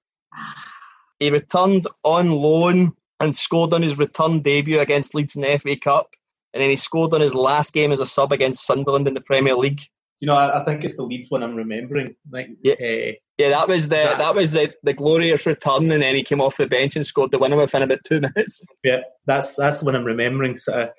He 1.19 1.29
returned 1.29 1.87
on 2.05 2.31
loan 2.31 2.93
and 3.19 3.35
scored 3.35 3.73
on 3.73 3.81
his 3.81 3.97
return 3.97 4.41
debut 4.41 4.79
against 4.79 5.13
Leeds 5.13 5.35
in 5.35 5.41
the 5.41 5.59
FA 5.59 5.75
Cup. 5.75 6.11
And 6.53 6.63
then 6.63 6.69
he 6.69 6.77
scored 6.77 7.13
on 7.13 7.21
his 7.21 7.35
last 7.35 7.73
game 7.73 7.91
as 7.91 7.99
a 7.99 8.05
sub 8.05 8.31
against 8.31 8.65
Sunderland 8.65 9.07
in 9.07 9.13
the 9.13 9.21
Premier 9.21 9.55
League. 9.55 9.81
You 10.21 10.27
know, 10.27 10.35
I, 10.35 10.61
I 10.61 10.65
think 10.65 10.83
it's 10.83 10.95
the 10.95 11.03
Leeds 11.03 11.29
one 11.29 11.43
I'm 11.43 11.55
remembering. 11.55 12.15
Like, 12.31 12.47
yeah, 12.63 12.73
uh, 12.73 13.13
yeah, 13.37 13.49
that 13.49 13.67
was 13.69 13.87
the 13.87 13.95
that, 13.95 14.17
that 14.17 14.35
was 14.35 14.51
the, 14.51 14.73
the 14.83 14.93
glorious 14.93 15.45
return, 15.45 15.89
and 15.91 16.03
then 16.03 16.15
he 16.15 16.23
came 16.23 16.41
off 16.41 16.57
the 16.57 16.67
bench 16.67 16.97
and 16.97 17.05
scored 17.05 17.31
the 17.31 17.39
winner 17.39 17.55
within 17.55 17.83
about 17.83 17.99
two 18.05 18.19
minutes. 18.35 18.67
Yeah, 18.83 18.99
that's 19.27 19.55
that's 19.55 19.79
the 19.79 19.85
one 19.85 19.95
I'm 19.95 20.03
remembering. 20.03 20.57
So 20.57 20.89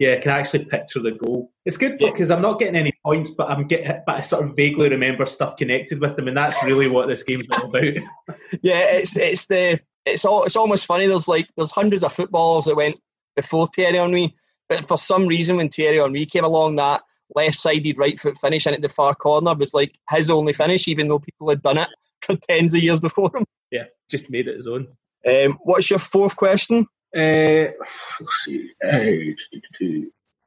yeah, 0.00 0.14
I 0.14 0.16
can 0.16 0.32
actually 0.32 0.64
picture 0.64 0.98
the 0.98 1.12
goal. 1.12 1.52
It's 1.66 1.76
good 1.76 1.98
because 1.98 2.30
I'm 2.30 2.40
not 2.40 2.58
getting 2.58 2.74
any 2.74 2.92
points, 3.04 3.30
but 3.30 3.50
I'm 3.50 3.66
getting, 3.66 4.00
but 4.06 4.16
I 4.16 4.20
sort 4.20 4.42
of 4.46 4.56
vaguely 4.56 4.88
remember 4.88 5.26
stuff 5.26 5.56
connected 5.56 6.00
with 6.00 6.16
them, 6.16 6.26
and 6.26 6.36
that's 6.38 6.60
really 6.64 6.88
what 6.88 7.06
this 7.06 7.22
game's 7.22 7.46
all 7.52 7.66
about. 7.66 7.82
yeah, 8.62 8.80
it's 8.80 9.14
it's 9.14 9.46
the 9.46 9.78
it's 10.06 10.24
all 10.24 10.44
it's 10.44 10.56
almost 10.56 10.86
funny. 10.86 11.06
There's 11.06 11.28
like 11.28 11.48
there's 11.58 11.70
hundreds 11.70 12.02
of 12.02 12.14
footballers 12.14 12.64
that 12.64 12.76
went 12.76 12.96
before 13.36 13.68
Thierry 13.76 13.98
Henry, 13.98 14.34
but 14.70 14.86
for 14.86 14.96
some 14.96 15.26
reason 15.26 15.58
when 15.58 15.68
Thierry 15.68 15.98
Henry 15.98 16.24
came 16.24 16.44
along, 16.44 16.76
that 16.76 17.02
left-sided 17.36 17.98
right 17.98 18.18
foot 18.18 18.38
finish 18.38 18.66
in 18.66 18.72
at 18.72 18.80
the 18.80 18.88
far 18.88 19.14
corner 19.14 19.54
was 19.54 19.74
like 19.74 19.92
his 20.08 20.30
only 20.30 20.54
finish, 20.54 20.88
even 20.88 21.08
though 21.08 21.18
people 21.18 21.50
had 21.50 21.60
done 21.60 21.76
it 21.76 21.88
for 22.22 22.36
tens 22.48 22.72
of 22.72 22.82
years 22.82 23.00
before 23.00 23.30
him. 23.34 23.44
Yeah, 23.70 23.84
just 24.10 24.30
made 24.30 24.48
it 24.48 24.56
his 24.56 24.66
own. 24.66 24.88
Um, 25.26 25.58
what's 25.62 25.90
your 25.90 25.98
fourth 25.98 26.36
question? 26.36 26.86
Uh, 27.16 27.72
see, 28.44 28.70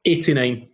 89. 0.06 0.70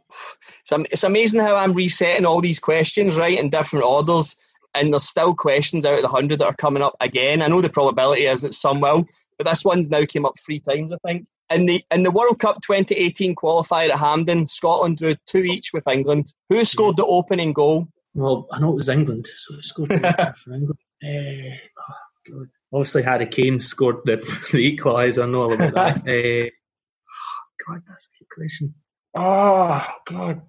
So 0.66 0.86
it's 0.92 1.04
amazing 1.04 1.40
how 1.40 1.56
I'm 1.56 1.74
resetting 1.74 2.26
all 2.26 2.42
these 2.42 2.60
questions, 2.60 3.18
right, 3.18 3.38
in 3.38 3.50
different 3.50 3.86
orders, 3.86 4.36
and 4.76 4.94
there's 4.94 5.08
still 5.08 5.34
questions 5.34 5.86
out 5.86 5.96
of 5.96 6.02
the 6.02 6.08
100 6.08 6.40
that 6.40 6.46
are 6.46 6.56
coming 6.56 6.84
up 6.84 6.96
again. 7.00 7.42
I 7.42 7.48
know 7.48 7.62
the 7.62 7.70
probability 7.70 8.26
is 8.26 8.42
that 8.42 8.54
some 8.54 8.80
will, 8.80 9.08
but 9.38 9.48
this 9.48 9.66
one's 9.66 9.90
now 9.90 10.06
came 10.06 10.26
up 10.26 10.40
three 10.40 10.60
times, 10.60 10.94
I 10.94 10.98
think. 11.06 11.28
In 11.52 11.66
the 11.66 11.84
in 11.90 12.04
the 12.04 12.12
World 12.12 12.40
Cup 12.40 12.62
2018 12.62 13.36
qualifier 13.36 13.90
at 13.90 13.98
Hampden, 13.98 14.46
Scotland 14.46 15.00
drew 15.00 15.16
two 15.26 15.40
each 15.40 15.74
with 15.74 15.88
England. 15.88 16.32
Who 16.50 16.64
scored 16.64 16.98
the 16.98 17.06
opening 17.08 17.54
goal? 17.54 17.88
Well, 18.14 18.48
I 18.52 18.60
know 18.60 18.74
it 18.74 18.76
was 18.76 18.90
England, 18.90 19.26
so 19.26 19.56
it 19.56 19.66
scored 19.66 19.90
for 20.44 20.54
England. 20.54 20.78
Uh, 21.04 21.58
oh, 21.80 22.32
God 22.32 22.50
obviously 22.74 23.04
Harry 23.04 23.28
Kane 23.28 23.60
scored 23.60 23.98
the, 24.06 24.18
the 24.52 24.78
equaliser. 24.78 25.24
I 25.24 25.28
know 25.28 25.52
about 25.52 25.74
that. 25.74 25.98
uh, 25.98 26.50
God, 27.68 27.82
that's 27.88 28.06
a 28.08 28.20
good 28.20 28.30
question. 28.34 28.74
Oh 29.18 29.86
God, 30.08 30.42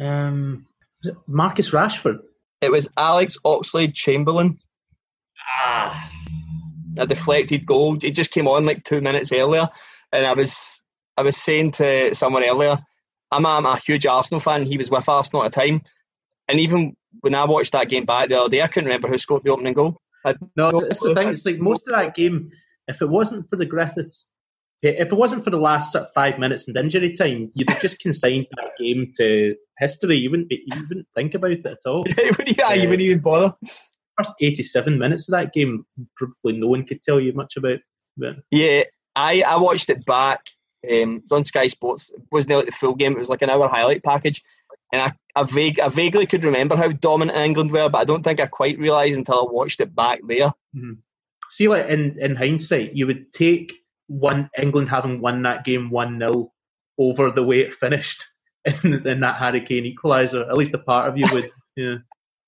um, 0.00 0.66
Marcus 1.26 1.70
Rashford? 1.70 2.18
It 2.60 2.70
was 2.70 2.88
Alex 2.96 3.36
Oxlade 3.44 3.94
Chamberlain. 3.94 4.58
Ah, 5.64 6.10
a 6.96 7.06
deflected 7.06 7.66
goal. 7.66 7.96
It 8.02 8.12
just 8.12 8.30
came 8.30 8.46
on 8.46 8.66
like 8.66 8.84
two 8.84 9.00
minutes 9.00 9.32
earlier, 9.32 9.68
and 10.12 10.26
I 10.26 10.34
was 10.34 10.80
I 11.16 11.22
was 11.22 11.36
saying 11.36 11.72
to 11.72 12.14
someone 12.14 12.44
earlier, 12.44 12.78
I'm 13.30 13.44
a, 13.44 13.48
I'm 13.48 13.66
a 13.66 13.76
huge 13.78 14.06
Arsenal 14.06 14.40
fan. 14.40 14.64
He 14.64 14.78
was 14.78 14.90
with 14.90 15.08
Arsenal 15.08 15.44
at 15.44 15.52
the 15.52 15.60
time, 15.60 15.82
and 16.48 16.60
even 16.60 16.96
when 17.20 17.34
I 17.34 17.44
watched 17.44 17.72
that 17.72 17.88
game 17.88 18.04
back 18.04 18.28
the 18.28 18.40
other 18.40 18.50
day, 18.50 18.62
I 18.62 18.68
couldn't 18.68 18.88
remember 18.88 19.08
who 19.08 19.18
scored 19.18 19.42
the 19.42 19.50
opening 19.50 19.74
goal. 19.74 20.01
No, 20.56 20.68
it's 20.80 21.00
the 21.00 21.14
thing. 21.14 21.28
It's 21.28 21.46
like 21.46 21.58
most 21.58 21.86
of 21.86 21.94
that 21.94 22.14
game. 22.14 22.50
If 22.88 23.00
it 23.00 23.08
wasn't 23.08 23.48
for 23.48 23.56
the 23.56 23.66
Griffiths, 23.66 24.28
if 24.82 25.12
it 25.12 25.16
wasn't 25.16 25.44
for 25.44 25.50
the 25.50 25.58
last 25.58 25.92
sort 25.92 26.04
of 26.04 26.12
five 26.12 26.38
minutes 26.38 26.66
and 26.66 26.76
injury 26.76 27.12
time, 27.12 27.52
you'd 27.54 27.70
have 27.70 27.80
just 27.80 28.00
consigned 28.00 28.46
that 28.56 28.72
game 28.78 29.10
to 29.18 29.54
history. 29.78 30.18
You 30.18 30.30
wouldn't 30.30 30.48
be, 30.48 30.62
you 30.66 30.82
wouldn't 30.88 31.06
think 31.14 31.34
about 31.34 31.52
it 31.52 31.64
at 31.64 31.78
all. 31.86 32.04
yeah, 32.46 32.68
uh, 32.68 32.72
you 32.72 32.88
wouldn't 32.88 33.00
even 33.00 33.20
bother. 33.20 33.54
First 34.18 34.32
eighty-seven 34.40 34.98
minutes 34.98 35.28
of 35.28 35.32
that 35.32 35.52
game, 35.52 35.86
probably 36.16 36.58
no 36.58 36.66
one 36.66 36.84
could 36.84 37.02
tell 37.02 37.20
you 37.20 37.32
much 37.32 37.56
about. 37.56 37.78
But. 38.16 38.36
Yeah, 38.50 38.82
I 39.14 39.42
I 39.42 39.56
watched 39.56 39.88
it 39.88 40.04
back. 40.04 40.40
Um, 40.84 41.16
it 41.16 41.22
was 41.30 41.32
on 41.32 41.44
Sky 41.44 41.68
Sports. 41.68 42.10
It 42.10 42.20
wasn't 42.32 42.56
like 42.56 42.66
the 42.66 42.72
full 42.72 42.96
game. 42.96 43.12
It 43.12 43.18
was 43.18 43.28
like 43.28 43.42
an 43.42 43.50
hour 43.50 43.68
highlight 43.68 44.02
package, 44.02 44.42
and 44.92 45.02
I 45.02 45.12
I, 45.34 45.44
vague, 45.44 45.80
I 45.80 45.88
vaguely 45.88 46.26
could 46.26 46.44
remember 46.44 46.76
how 46.76 46.88
dominant 46.88 47.38
England 47.38 47.72
were, 47.72 47.88
but 47.88 47.98
I 47.98 48.04
don't 48.04 48.22
think 48.22 48.40
I 48.40 48.46
quite 48.46 48.78
realised 48.78 49.16
until 49.16 49.40
I 49.40 49.50
watched 49.50 49.80
it 49.80 49.94
back 49.94 50.20
there. 50.26 50.48
Mm-hmm. 50.76 50.92
See, 51.50 51.68
like 51.68 51.88
in, 51.88 52.18
in 52.18 52.36
hindsight, 52.36 52.94
you 52.94 53.06
would 53.06 53.32
take 53.32 53.72
one 54.08 54.50
England 54.58 54.90
having 54.90 55.20
won 55.20 55.42
that 55.42 55.64
game 55.64 55.90
one 55.90 56.18
0 56.18 56.52
over 56.98 57.30
the 57.30 57.42
way 57.42 57.60
it 57.60 57.72
finished 57.72 58.24
in, 58.84 59.06
in 59.06 59.20
that 59.20 59.36
Harry 59.36 59.60
Kane 59.62 59.84
equaliser. 59.84 60.48
At 60.48 60.56
least 60.56 60.74
a 60.74 60.78
part 60.78 61.08
of 61.08 61.16
you 61.16 61.26
would. 61.32 61.48
yeah. 61.76 61.96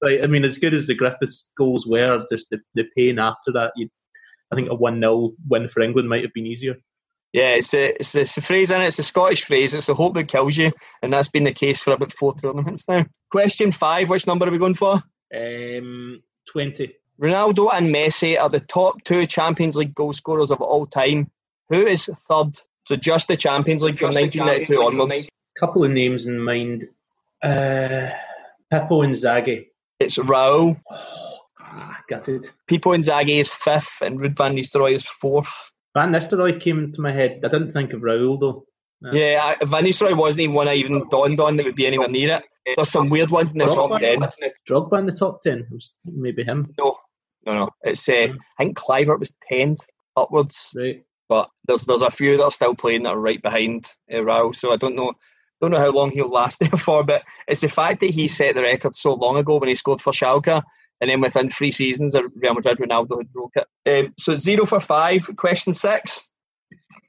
Like, 0.02 0.20
I 0.22 0.26
mean, 0.26 0.44
as 0.44 0.58
good 0.58 0.74
as 0.74 0.86
the 0.86 0.94
Griffiths 0.94 1.50
goals 1.56 1.86
were, 1.86 2.26
just 2.30 2.50
the, 2.50 2.60
the 2.74 2.84
pain 2.96 3.18
after 3.18 3.52
that, 3.52 3.72
you 3.76 3.88
I 4.52 4.56
think 4.56 4.68
a 4.68 4.74
1 4.74 5.00
0 5.00 5.32
win 5.48 5.68
for 5.68 5.80
England 5.80 6.08
might 6.08 6.22
have 6.22 6.34
been 6.34 6.46
easier. 6.46 6.76
Yeah, 7.34 7.56
it's 7.56 7.74
a, 7.74 7.96
it's, 7.96 8.14
a, 8.14 8.20
it's 8.20 8.36
a 8.38 8.42
phrase 8.42 8.70
and 8.70 8.80
it. 8.80 8.86
It's 8.86 9.00
a 9.00 9.02
Scottish 9.02 9.42
phrase. 9.42 9.74
It's 9.74 9.88
the 9.88 9.94
hope 9.94 10.14
that 10.14 10.28
kills 10.28 10.56
you, 10.56 10.70
and 11.02 11.12
that's 11.12 11.28
been 11.28 11.42
the 11.42 11.52
case 11.52 11.80
for 11.80 11.92
about 11.92 12.12
four 12.12 12.32
tournaments 12.32 12.86
now. 12.86 13.06
Question 13.28 13.72
five. 13.72 14.08
Which 14.08 14.28
number 14.28 14.46
are 14.46 14.52
we 14.52 14.58
going 14.58 14.74
for? 14.74 15.02
Um, 15.34 16.22
twenty. 16.48 16.94
Ronaldo 17.20 17.70
and 17.72 17.92
Messi 17.92 18.40
are 18.40 18.48
the 18.48 18.60
top 18.60 19.02
two 19.02 19.26
Champions 19.26 19.74
League 19.74 19.96
goal 19.96 20.12
scorers 20.12 20.52
of 20.52 20.60
all 20.60 20.86
time. 20.86 21.28
Who 21.70 21.84
is 21.84 22.06
third? 22.06 22.56
So 22.86 22.94
just 22.94 23.26
the 23.26 23.36
Champions 23.36 23.82
League 23.82 23.98
from 23.98 24.14
1992 24.14 24.80
onwards. 24.80 25.28
Couple 25.58 25.82
of 25.82 25.90
names 25.90 26.28
in 26.28 26.38
mind. 26.38 26.88
Uh, 27.42 28.10
Pippo 28.70 29.02
Inzaghi. 29.02 29.66
It's 29.98 30.18
Raul. 30.18 30.80
Oh, 30.88 31.38
ah, 31.60 31.98
gutted. 32.08 32.48
Pippo 32.68 32.92
Inzaghi 32.92 33.40
is 33.40 33.48
fifth, 33.48 34.02
and 34.02 34.20
Ruud 34.20 34.36
van 34.36 34.54
Nistelrooy 34.54 34.94
is 34.94 35.04
fourth. 35.04 35.72
Van 35.94 36.10
Nistelrooy 36.10 36.60
came 36.60 36.78
into 36.78 37.00
my 37.00 37.12
head. 37.12 37.40
I 37.44 37.48
didn't 37.48 37.72
think 37.72 37.92
of 37.92 38.02
Raul 38.02 38.38
though. 38.38 38.66
No. 39.00 39.12
Yeah, 39.12 39.54
Van 39.64 39.84
Nistelrooy 39.84 40.16
wasn't 40.16 40.42
even 40.42 40.54
one 40.54 40.68
I 40.68 40.74
even 40.74 41.08
dawned 41.08 41.40
on 41.40 41.56
that 41.56 41.64
would 41.66 41.76
be 41.76 41.86
anywhere 41.86 42.08
near 42.08 42.36
it. 42.36 42.44
There's 42.76 42.90
some 42.90 43.10
weird 43.10 43.30
ones 43.30 43.52
in 43.52 43.58
the 43.58 43.66
top 43.66 44.00
ten. 44.00 44.20
Drogba 44.68 44.98
in 44.98 45.06
the 45.06 45.12
top 45.12 45.42
ten. 45.42 45.58
It 45.60 45.70
was 45.70 45.94
maybe 46.04 46.44
him. 46.44 46.72
No, 46.78 46.96
no, 47.46 47.54
no. 47.54 47.70
It's 47.82 48.08
uh, 48.08 48.12
mm. 48.12 48.38
I 48.58 48.64
think 48.64 48.78
Kluivert 48.78 49.20
was 49.20 49.34
tenth 49.48 49.84
upwards. 50.16 50.72
Right. 50.76 51.04
But 51.28 51.50
there's 51.66 51.84
there's 51.84 52.02
a 52.02 52.10
few 52.10 52.36
that 52.36 52.42
are 52.42 52.50
still 52.50 52.74
playing 52.74 53.02
that 53.04 53.10
are 53.10 53.20
right 53.20 53.42
behind 53.42 53.86
uh, 54.12 54.16
Raul. 54.16 54.54
So 54.54 54.72
I 54.72 54.76
don't 54.76 54.96
know 54.96 55.14
don't 55.60 55.70
know 55.70 55.78
how 55.78 55.90
long 55.90 56.10
he'll 56.10 56.28
last 56.30 56.60
there 56.60 56.70
for. 56.70 57.04
But 57.04 57.22
it's 57.46 57.60
the 57.60 57.68
fact 57.68 58.00
that 58.00 58.10
he 58.10 58.28
set 58.28 58.54
the 58.54 58.62
record 58.62 58.94
so 58.94 59.14
long 59.14 59.36
ago 59.36 59.58
when 59.58 59.68
he 59.68 59.74
scored 59.74 60.00
for 60.00 60.12
Schalke 60.12 60.62
and 61.04 61.10
then 61.10 61.20
within 61.20 61.50
three 61.50 61.70
seasons, 61.70 62.14
Real 62.14 62.54
Madrid 62.54 62.78
Ronaldo 62.78 63.18
had 63.18 63.30
broke 63.30 63.56
it. 63.56 63.66
Um, 64.06 64.14
so 64.18 64.36
zero 64.36 64.64
for 64.64 64.80
five. 64.80 65.28
Question 65.36 65.74
six. 65.74 66.30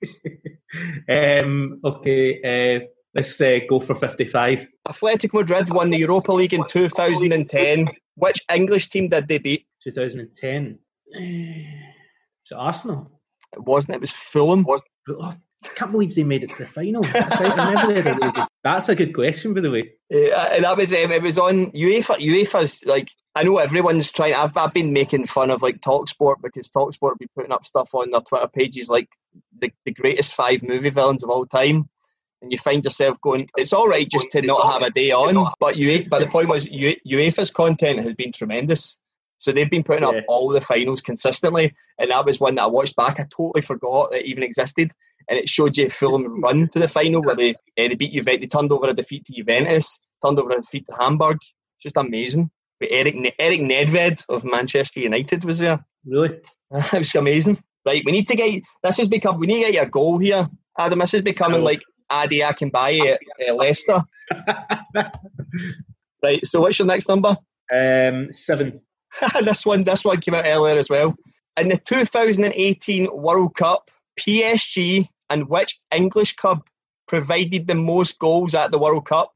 um, 1.09 1.79
okay, 1.81 2.41
uh, 2.43 2.85
let's 3.13 3.39
uh, 3.39 3.59
go 3.69 3.79
for 3.79 3.95
fifty-five. 3.95 4.67
Athletic 4.89 5.33
Madrid 5.33 5.69
won 5.69 5.91
the 5.91 5.97
Europa 5.97 6.33
League 6.33 6.53
in 6.53 6.65
two 6.67 6.89
thousand 6.89 7.31
and 7.31 7.49
ten. 7.49 7.87
Which 8.15 8.43
English 8.53 8.89
team 8.89 9.07
did 9.07 9.29
they 9.29 9.37
beat? 9.37 9.65
Two 9.81 9.93
thousand 9.93 10.19
and 10.19 10.35
ten. 10.35 10.77
Is 11.13 12.51
it 12.51 12.55
Arsenal? 12.57 13.09
It 13.53 13.63
wasn't. 13.63 13.95
It 13.95 14.01
was 14.01 14.11
Fulham. 14.11 14.63
Was 14.63 14.83
oh, 15.07 15.33
I 15.63 15.67
can't 15.69 15.93
believe 15.93 16.15
they 16.15 16.25
made 16.25 16.43
it 16.43 16.49
to 16.49 16.57
the 16.57 16.65
final. 16.65 17.01
That's. 17.03 18.49
That's 18.65 18.89
a 18.89 18.95
good 18.95 19.13
question, 19.13 19.53
by 19.53 19.61
the 19.61 19.71
way. 19.71 19.91
Yeah, 20.09 20.49
and 20.51 20.65
that 20.65 20.75
was 20.75 20.91
um, 20.91 21.13
it 21.13 21.21
was 21.21 21.37
on 21.37 21.71
UEFA. 21.71 22.17
UEFA's 22.17 22.83
like 22.83 23.09
I 23.35 23.43
know 23.43 23.57
everyone's 23.57 24.11
trying. 24.11 24.33
I've 24.33 24.55
I've 24.55 24.73
been 24.73 24.93
making 24.93 25.25
fun 25.25 25.51
of 25.51 25.61
like 25.61 25.81
Talksport 25.81 26.35
because 26.41 26.69
Talksport 26.69 27.11
have 27.11 27.19
been 27.19 27.29
putting 27.35 27.51
up 27.51 27.65
stuff 27.65 27.93
on 27.93 28.11
their 28.11 28.21
Twitter 28.21 28.47
pages 28.47 28.87
like 28.87 29.09
the, 29.59 29.71
the 29.83 29.91
greatest 29.91 30.33
five 30.33 30.63
movie 30.63 30.89
villains 30.89 31.23
of 31.23 31.29
all 31.29 31.45
time. 31.45 31.89
And 32.41 32.51
you 32.51 32.57
find 32.57 32.83
yourself 32.83 33.19
going, 33.21 33.49
it's 33.55 33.73
all 33.73 33.87
right 33.87 34.09
just 34.09 34.31
to 34.31 34.41
not 34.41 34.71
have 34.71 34.81
a 34.83 34.91
day 34.91 35.11
on, 35.11 35.51
but 35.59 35.75
UEFA. 35.75 36.09
But 36.09 36.19
the 36.19 36.27
point 36.27 36.47
was, 36.47 36.67
UEFA's 36.67 37.49
content 37.49 37.99
has 38.03 38.13
been 38.13 38.31
tremendous. 38.31 38.99
So 39.39 39.51
they've 39.51 39.69
been 39.69 39.83
putting 39.83 40.03
up 40.03 40.15
all 40.27 40.49
the 40.49 40.61
finals 40.61 41.01
consistently, 41.01 41.75
and 41.99 42.11
that 42.11 42.25
was 42.25 42.39
one 42.39 42.55
that 42.55 42.63
I 42.63 42.67
watched 42.67 42.95
back. 42.95 43.19
I 43.19 43.25
totally 43.29 43.61
forgot 43.61 44.13
it 44.13 44.25
even 44.25 44.43
existed, 44.43 44.91
and 45.29 45.37
it 45.37 45.49
showed 45.49 45.75
you 45.77 45.89
Fulham 45.89 46.41
run 46.41 46.67
to 46.69 46.79
the 46.79 46.87
final 46.87 47.21
where 47.21 47.35
they 47.35 47.51
uh, 47.51 47.55
they 47.75 47.95
beat 47.95 48.13
Juventus, 48.13 48.41
they 48.41 48.47
turned 48.47 48.71
over 48.71 48.87
a 48.87 48.93
defeat 48.93 49.25
to 49.25 49.33
Juventus, 49.33 50.05
turned 50.23 50.39
over 50.39 50.51
a 50.51 50.61
defeat 50.61 50.85
to 50.89 50.95
Hamburg. 50.97 51.37
It's 51.41 51.83
Just 51.83 51.97
amazing. 51.97 52.49
But 52.79 52.89
Eric 52.91 53.15
Erik 53.39 53.61
Nevland 53.61 54.23
of 54.29 54.43
Manchester 54.43 54.99
United 54.99 55.45
was 55.45 55.59
there. 55.59 55.85
Really? 56.05 56.39
it 56.71 56.99
was 56.99 57.15
amazing. 57.15 57.61
Right, 57.85 58.03
we 58.05 58.11
need 58.11 58.27
to 58.29 58.35
get 58.35 58.63
this 58.83 58.97
has 58.97 59.07
become 59.07 59.39
we 59.39 59.47
need 59.47 59.65
to 59.65 59.71
get 59.71 59.87
a 59.87 59.89
goal 59.89 60.17
here, 60.17 60.49
Adam. 60.77 60.99
This 60.99 61.13
is 61.13 61.21
becoming 61.21 61.61
like 61.61 61.81
Adi 62.09 62.39
Akinbiyi 62.39 63.13
at 63.13 63.49
uh, 63.49 63.53
Leicester. 63.53 64.03
right, 66.23 66.45
so 66.45 66.61
what's 66.61 66.79
your 66.79 66.87
next 66.87 67.07
number? 67.07 67.37
Um, 67.71 68.33
seven. 68.33 68.81
this 69.43 69.65
one, 69.65 69.83
this 69.83 70.03
one 70.03 70.19
came 70.19 70.33
out 70.33 70.45
earlier 70.45 70.77
as 70.77 70.89
well. 70.89 71.15
In 71.57 71.69
the 71.69 71.77
2018 71.77 73.09
World 73.13 73.55
Cup, 73.55 73.89
PSG 74.19 75.07
and 75.29 75.47
which 75.47 75.79
English 75.93 76.35
club 76.35 76.65
provided 77.07 77.67
the 77.67 77.75
most 77.75 78.19
goals 78.19 78.55
at 78.55 78.71
the 78.71 78.79
World 78.79 79.05
Cup? 79.05 79.31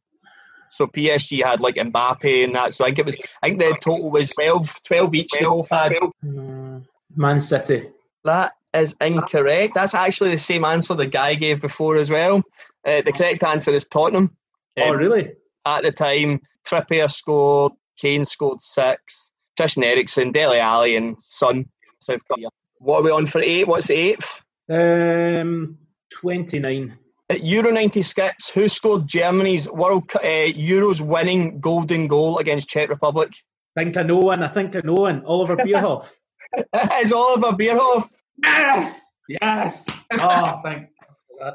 So 0.71 0.88
PSG 0.88 1.43
had 1.43 1.59
like 1.59 1.75
Mbappe 1.75 2.43
and 2.43 2.55
that. 2.55 2.73
So 2.73 2.83
I 2.83 2.88
think 2.88 2.99
it 2.99 3.05
was. 3.05 3.17
I 3.41 3.47
think 3.49 3.59
the 3.59 3.77
total 3.81 4.11
was 4.11 4.29
12, 4.31 4.83
12 4.83 5.15
each. 5.15 5.31
They 5.31 5.45
both 5.45 5.69
had. 5.69 5.93
Mm, 6.23 6.85
Man 7.15 7.41
City. 7.41 7.89
That 8.23 8.53
is 8.73 8.95
incorrect. 9.01 9.73
That's 9.75 9.93
actually 9.93 10.31
the 10.31 10.39
same 10.39 10.65
answer 10.65 10.93
the 10.93 11.07
guy 11.07 11.35
gave 11.35 11.61
before 11.61 11.95
as 11.95 12.09
well. 12.09 12.43
Uh, 12.85 13.01
the 13.01 13.11
correct 13.11 13.43
answer 13.43 13.73
is 13.73 13.85
Tottenham. 13.85 14.35
Oh, 14.77 14.83
um, 14.83 14.89
oh, 14.89 14.93
really? 14.93 15.33
At 15.65 15.83
the 15.83 15.91
time, 15.91 16.41
Trippier 16.65 17.11
scored, 17.11 17.73
Kane 17.97 18.25
scored 18.25 18.61
six, 18.61 19.31
Christian 19.57 19.83
Eriksen, 19.83 20.31
Dele 20.31 20.59
Alli, 20.59 20.95
and 20.95 21.21
Son, 21.21 21.65
South 21.99 22.21
Korea. 22.29 22.49
What 22.77 22.99
are 22.99 23.03
we 23.03 23.11
on 23.11 23.25
for 23.25 23.41
eight? 23.41 23.67
What's 23.67 23.88
the 23.88 23.95
eighth? 23.95 24.41
Um, 24.69 25.77
29. 26.11 26.97
At 27.29 27.43
Euro 27.43 27.71
96, 27.71 28.50
who 28.50 28.67
scored 28.67 29.07
Germany's 29.07 29.69
World 29.69 30.09
uh, 30.15 30.19
Euros 30.19 31.00
winning 31.00 31.59
golden 31.59 32.07
goal 32.07 32.39
against 32.39 32.67
Czech 32.69 32.89
Republic? 32.89 33.31
I 33.77 33.83
think 33.83 33.98
I 33.98 34.03
know 34.03 34.17
one. 34.17 34.41
I 34.41 34.48
think 34.48 34.75
I 34.75 34.81
know 34.83 34.95
one. 34.95 35.24
Oliver 35.25 35.55
Bierhoff. 35.57 36.09
it's 36.53 37.12
Oliver 37.12 37.55
Bierhoff. 37.55 38.09
Yes! 38.43 39.01
Yes! 39.27 39.86
Oh, 40.12 40.59
thank 40.63 40.89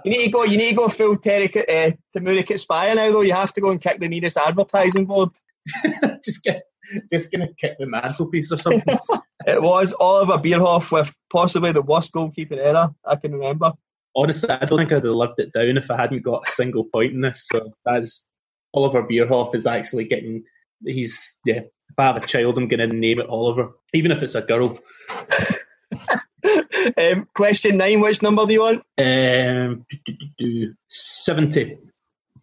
you 0.05 0.11
need 0.11 0.25
to 0.25 0.31
go. 0.31 0.45
You 0.45 0.57
need 0.57 0.71
to 0.71 0.77
go 0.77 0.89
full 0.89 1.17
Terry 1.17 1.47
uh, 1.47 1.93
Temuri 2.17 2.45
Ketsbaia 2.45 2.97
now, 2.97 3.11
though. 3.11 3.21
You 3.23 3.35
have 3.35 3.53
to 3.55 3.61
go 3.61 3.71
and 3.71 3.81
kick 3.81 4.01
the 4.01 4.09
nearest 4.09 4.37
advertising 4.37 5.07
board. 5.07 5.31
just 6.25 6.43
get 6.43 6.63
just 7.11 7.33
gonna 7.33 7.49
kick 7.59 7.79
the 7.79 7.87
mantelpiece 7.87 8.53
or 8.53 8.59
something. 8.59 8.99
it 9.47 9.61
was 9.61 9.95
Oliver 9.99 10.39
Bierhoff 10.39 10.91
with 10.93 11.13
possibly 11.31 11.73
the 11.73 11.83
worst 11.83 12.13
goalkeeping 12.13 12.59
error 12.59 12.91
I 13.05 13.17
can 13.17 13.33
remember. 13.33 13.73
Honestly, 14.17 14.51
I 14.51 14.65
don't 14.65 14.79
think 14.79 14.93
I'd 14.93 15.05
have 15.05 15.15
lived 15.15 15.39
it 15.39 15.53
down 15.53 15.77
if 15.77 15.91
I 15.91 16.01
hadn't 16.01 16.23
got 16.23 16.49
a 16.49 16.53
single 16.53 16.85
point 16.85 17.13
in 17.13 17.23
this. 17.23 17.47
So 17.51 17.73
that's 17.85 18.27
Oliver 18.73 19.03
Bierhoff 19.03 19.55
is 19.55 19.67
actually 19.67 20.05
getting. 20.05 20.45
He's 20.85 21.39
yeah. 21.45 21.61
If 21.91 21.99
I 21.99 22.05
have 22.05 22.17
a 22.17 22.27
child, 22.27 22.57
I'm 22.57 22.69
going 22.69 22.89
to 22.89 22.97
name 22.97 23.21
it 23.21 23.29
Oliver, 23.29 23.71
even 23.93 24.11
if 24.11 24.23
it's 24.23 24.35
a 24.35 24.43
girl. 24.43 24.79
um, 26.99 27.29
question 27.35 27.77
nine. 27.77 28.01
Which 28.01 28.23
number 28.23 28.47
do 28.47 28.53
you 28.53 28.61
want? 28.61 28.83
Um, 28.99 29.87
seventy. 30.89 31.79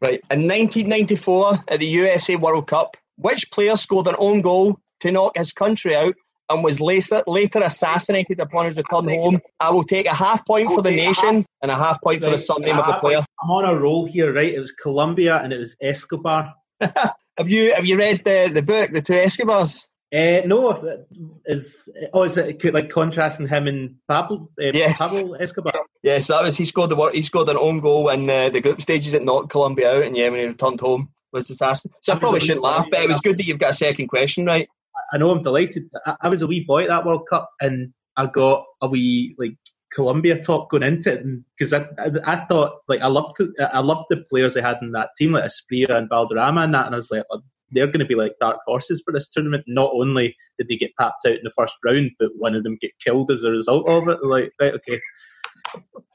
Right. 0.01 0.21
In 0.31 0.47
1994, 0.47 1.65
at 1.67 1.79
the 1.79 1.85
USA 1.85 2.35
World 2.35 2.67
Cup, 2.67 2.97
which 3.17 3.51
player 3.51 3.75
scored 3.75 4.07
an 4.07 4.15
own 4.17 4.41
goal 4.41 4.79
to 5.01 5.11
knock 5.11 5.37
his 5.37 5.53
country 5.53 5.95
out 5.95 6.15
and 6.53 6.63
was 6.63 6.79
later, 6.79 7.23
later 7.27 7.61
assassinated 7.61 8.39
upon 8.39 8.65
his 8.65 8.77
return 8.77 9.07
home? 9.07 9.41
I 9.59 9.71
will 9.71 9.83
take 9.83 10.05
a 10.05 10.13
half 10.13 10.45
point 10.45 10.69
for 10.69 10.81
the 10.81 10.91
nation 10.91 11.45
and 11.61 11.71
a 11.71 11.75
half 11.75 12.01
point 12.01 12.23
for 12.23 12.29
the 12.29 12.37
surname 12.37 12.77
of 12.77 12.87
the 12.87 12.93
player. 12.93 13.23
I'm 13.41 13.51
on 13.51 13.65
a 13.65 13.75
roll 13.75 14.05
here, 14.05 14.33
right? 14.33 14.53
It 14.53 14.59
was 14.59 14.71
Colombia 14.71 15.37
and 15.41 15.53
it 15.53 15.57
was 15.57 15.75
Escobar. 15.81 16.53
have 16.81 17.49
you 17.49 17.73
have 17.73 17.85
you 17.85 17.97
read 17.97 18.23
the, 18.23 18.51
the 18.53 18.61
book, 18.61 18.91
The 18.91 19.01
Two 19.01 19.13
Escobars? 19.13 19.87
Uh, 20.13 20.41
no, 20.45 21.05
is 21.45 21.87
oh, 22.11 22.23
is 22.23 22.37
it 22.37 22.61
like 22.73 22.89
contrasting 22.89 23.47
him 23.47 23.67
and 23.67 23.95
Pablo? 24.09 24.49
Uh, 24.61 24.71
Yes. 24.73 24.99
Pablo 24.99 25.35
Escobar. 25.35 25.73
Yes, 26.03 26.27
that 26.27 26.43
was 26.43 26.57
he 26.57 26.65
scored 26.65 26.89
the 26.89 27.11
he 27.13 27.21
scored 27.21 27.47
an 27.47 27.55
own 27.55 27.79
goal 27.79 28.09
in 28.09 28.29
uh, 28.29 28.49
the 28.49 28.59
group 28.59 28.81
stages 28.81 29.13
that 29.13 29.23
knocked 29.23 29.49
Colombia 29.49 29.95
out, 29.95 30.03
and 30.03 30.17
yeah, 30.17 30.27
when 30.27 30.41
he 30.41 30.45
returned 30.47 30.81
home 30.81 31.09
was 31.31 31.47
disaster. 31.47 31.89
So 32.01 32.13
I 32.13 32.19
probably 32.19 32.41
shouldn't 32.41 32.61
laugh, 32.61 32.87
but 32.91 33.01
it 33.01 33.07
was 33.07 33.21
good 33.21 33.37
that 33.37 33.45
you've 33.45 33.59
got 33.59 33.71
a 33.71 33.75
second 33.75 34.07
question 34.07 34.45
right. 34.45 34.67
I 35.11 35.17
know 35.17 35.31
I'm 35.31 35.43
delighted. 35.43 35.83
I, 36.05 36.15
I 36.21 36.29
was 36.29 36.41
a 36.41 36.47
wee 36.47 36.63
boy 36.65 36.83
at 36.83 36.89
that 36.89 37.05
World 37.05 37.27
Cup, 37.29 37.49
and 37.59 37.93
I 38.17 38.27
got 38.27 38.65
a 38.81 38.87
wee 38.87 39.35
like 39.37 39.57
Colombia 39.93 40.41
talk 40.41 40.71
going 40.71 40.83
into 40.83 41.13
it, 41.13 41.25
because 41.57 41.73
I, 41.73 41.85
I 41.97 42.11
I 42.25 42.45
thought 42.45 42.79
like 42.87 43.01
I 43.01 43.07
loved 43.07 43.37
I 43.59 43.79
loved 43.79 44.05
the 44.09 44.23
players 44.29 44.53
they 44.53 44.61
had 44.61 44.77
in 44.81 44.91
that 44.93 45.09
team 45.17 45.33
like 45.33 45.43
Asprilla 45.43 45.97
and 45.97 46.09
Valderrama 46.09 46.61
and 46.61 46.73
that, 46.73 46.85
and 46.85 46.95
I 46.95 46.97
was 46.97 47.11
like 47.11 47.23
oh, 47.31 47.41
they're 47.71 47.87
going 47.87 47.99
to 47.99 48.05
be 48.05 48.15
like 48.15 48.33
dark 48.39 48.57
horses 48.65 49.01
for 49.03 49.11
this 49.11 49.27
tournament. 49.27 49.63
Not 49.67 49.91
only 49.93 50.35
did 50.57 50.67
they 50.67 50.75
get 50.75 50.95
papped 50.99 51.25
out 51.25 51.33
in 51.33 51.43
the 51.43 51.51
first 51.51 51.75
round, 51.83 52.11
but 52.19 52.29
one 52.37 52.55
of 52.55 52.63
them 52.63 52.77
get 52.79 52.91
killed 53.03 53.31
as 53.31 53.43
a 53.43 53.51
result 53.51 53.87
of 53.87 54.07
it. 54.07 54.23
Like 54.23 54.51
right, 54.59 54.73
okay. 54.75 55.01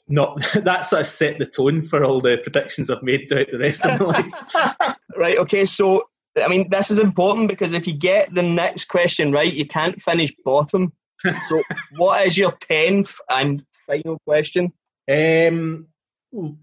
Not 0.08 0.40
that 0.64 0.86
sort 0.86 1.02
of 1.02 1.06
set 1.06 1.38
the 1.38 1.46
tone 1.46 1.82
for 1.82 2.04
all 2.04 2.20
the 2.20 2.38
predictions 2.38 2.90
I've 2.90 3.02
made 3.02 3.26
throughout 3.28 3.48
the 3.50 3.58
rest 3.58 3.84
of 3.84 4.00
my 4.00 4.06
life. 4.06 4.96
right, 5.16 5.38
okay, 5.38 5.64
so 5.64 6.04
I 6.36 6.48
mean 6.48 6.68
this 6.70 6.90
is 6.90 6.98
important 6.98 7.48
because 7.48 7.72
if 7.72 7.86
you 7.86 7.94
get 7.94 8.34
the 8.34 8.42
next 8.42 8.86
question 8.86 9.32
right, 9.32 9.52
you 9.52 9.66
can't 9.66 10.00
finish 10.00 10.32
bottom. 10.44 10.92
So 11.48 11.62
what 11.96 12.26
is 12.26 12.36
your 12.36 12.52
tenth 12.52 13.18
and 13.30 13.64
final 13.86 14.18
question? 14.26 14.72
Um, 15.10 15.86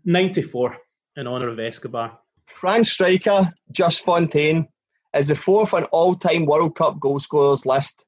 ninety 0.06 0.42
four 0.42 0.77
in 1.18 1.27
honour 1.27 1.50
of 1.50 1.60
Escobar. 1.60 2.20
France 2.46 2.92
striker 2.92 3.53
Just 3.72 4.03
Fontaine 4.03 4.68
is 5.15 5.27
the 5.27 5.36
fourth 5.36 5.74
on 5.74 5.86
all-time 5.86 6.46
World 6.46 6.75
Cup 6.75 7.00
goal 7.00 7.20
scorers 7.20 7.65
list. 7.65 8.03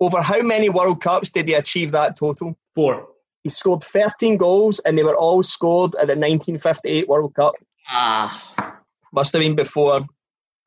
Over 0.00 0.22
how 0.22 0.42
many 0.42 0.68
World 0.68 1.00
Cups 1.02 1.30
did 1.30 1.48
he 1.48 1.54
achieve 1.54 1.90
that 1.92 2.16
total? 2.16 2.56
Four. 2.74 3.08
He 3.42 3.50
scored 3.50 3.82
13 3.82 4.36
goals, 4.36 4.78
and 4.80 4.96
they 4.96 5.02
were 5.02 5.16
all 5.16 5.42
scored 5.42 5.94
at 5.94 6.06
the 6.06 6.16
1958 6.16 7.08
World 7.08 7.34
Cup. 7.34 7.54
Ah, 7.88 8.80
Must 9.12 9.32
have 9.32 9.40
been 9.40 9.54
before 9.54 10.06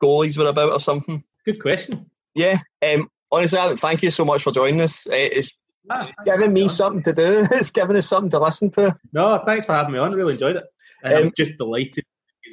goalies 0.02 0.36
were 0.36 0.46
about 0.46 0.72
or 0.72 0.80
something. 0.80 1.22
good 1.44 1.60
question. 1.60 2.10
Yeah. 2.34 2.60
Um, 2.82 3.08
honestly, 3.30 3.58
Alan, 3.58 3.76
thank 3.76 4.02
you 4.02 4.10
so 4.10 4.24
much 4.24 4.42
for 4.42 4.52
joining 4.52 4.80
us. 4.80 5.06
Uh, 5.06 5.12
It's 5.14 5.52
Ah, 5.90 6.10
giving 6.24 6.52
me 6.52 6.68
something 6.68 7.02
to 7.02 7.12
do. 7.12 7.46
It's 7.52 7.70
giving 7.70 7.96
us 7.96 8.08
something 8.08 8.30
to 8.30 8.38
listen 8.38 8.70
to. 8.72 8.94
No, 9.12 9.42
thanks 9.44 9.66
for 9.66 9.72
having 9.74 9.92
me 9.92 9.98
on. 9.98 10.12
Really 10.12 10.34
enjoyed 10.34 10.56
it. 10.56 10.64
Um, 11.04 11.12
I'm 11.14 11.32
just 11.36 11.56
delighted 11.58 12.04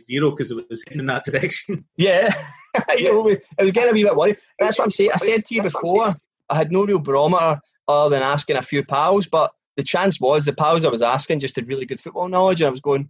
zero 0.01 0.31
because 0.31 0.49
it 0.49 0.67
was 0.69 0.83
heading 0.87 1.01
in 1.01 1.05
that 1.07 1.23
direction. 1.25 1.85
Yeah. 1.97 2.33
you 2.97 3.11
know, 3.11 3.35
I 3.59 3.63
was 3.63 3.71
getting 3.71 3.91
a 3.91 3.93
wee 3.93 4.03
bit 4.03 4.15
worried. 4.15 4.37
That's 4.59 4.77
what 4.79 4.85
I'm 4.85 4.91
saying. 4.91 5.11
I 5.13 5.17
said 5.17 5.45
to 5.45 5.55
you 5.55 5.61
before, 5.63 6.13
I 6.49 6.55
had 6.55 6.71
no 6.71 6.85
real 6.85 6.99
barometer 6.99 7.59
other 7.87 8.09
than 8.09 8.23
asking 8.23 8.57
a 8.57 8.61
few 8.61 8.83
pals, 8.83 9.27
but 9.27 9.51
the 9.77 9.83
chance 9.83 10.19
was 10.19 10.45
the 10.45 10.53
pals 10.53 10.85
I 10.85 10.89
was 10.89 11.01
asking 11.01 11.39
just 11.39 11.55
had 11.55 11.67
really 11.67 11.85
good 11.85 11.99
football 11.99 12.27
knowledge, 12.27 12.61
and 12.61 12.67
I 12.67 12.71
was 12.71 12.81
going, 12.81 13.09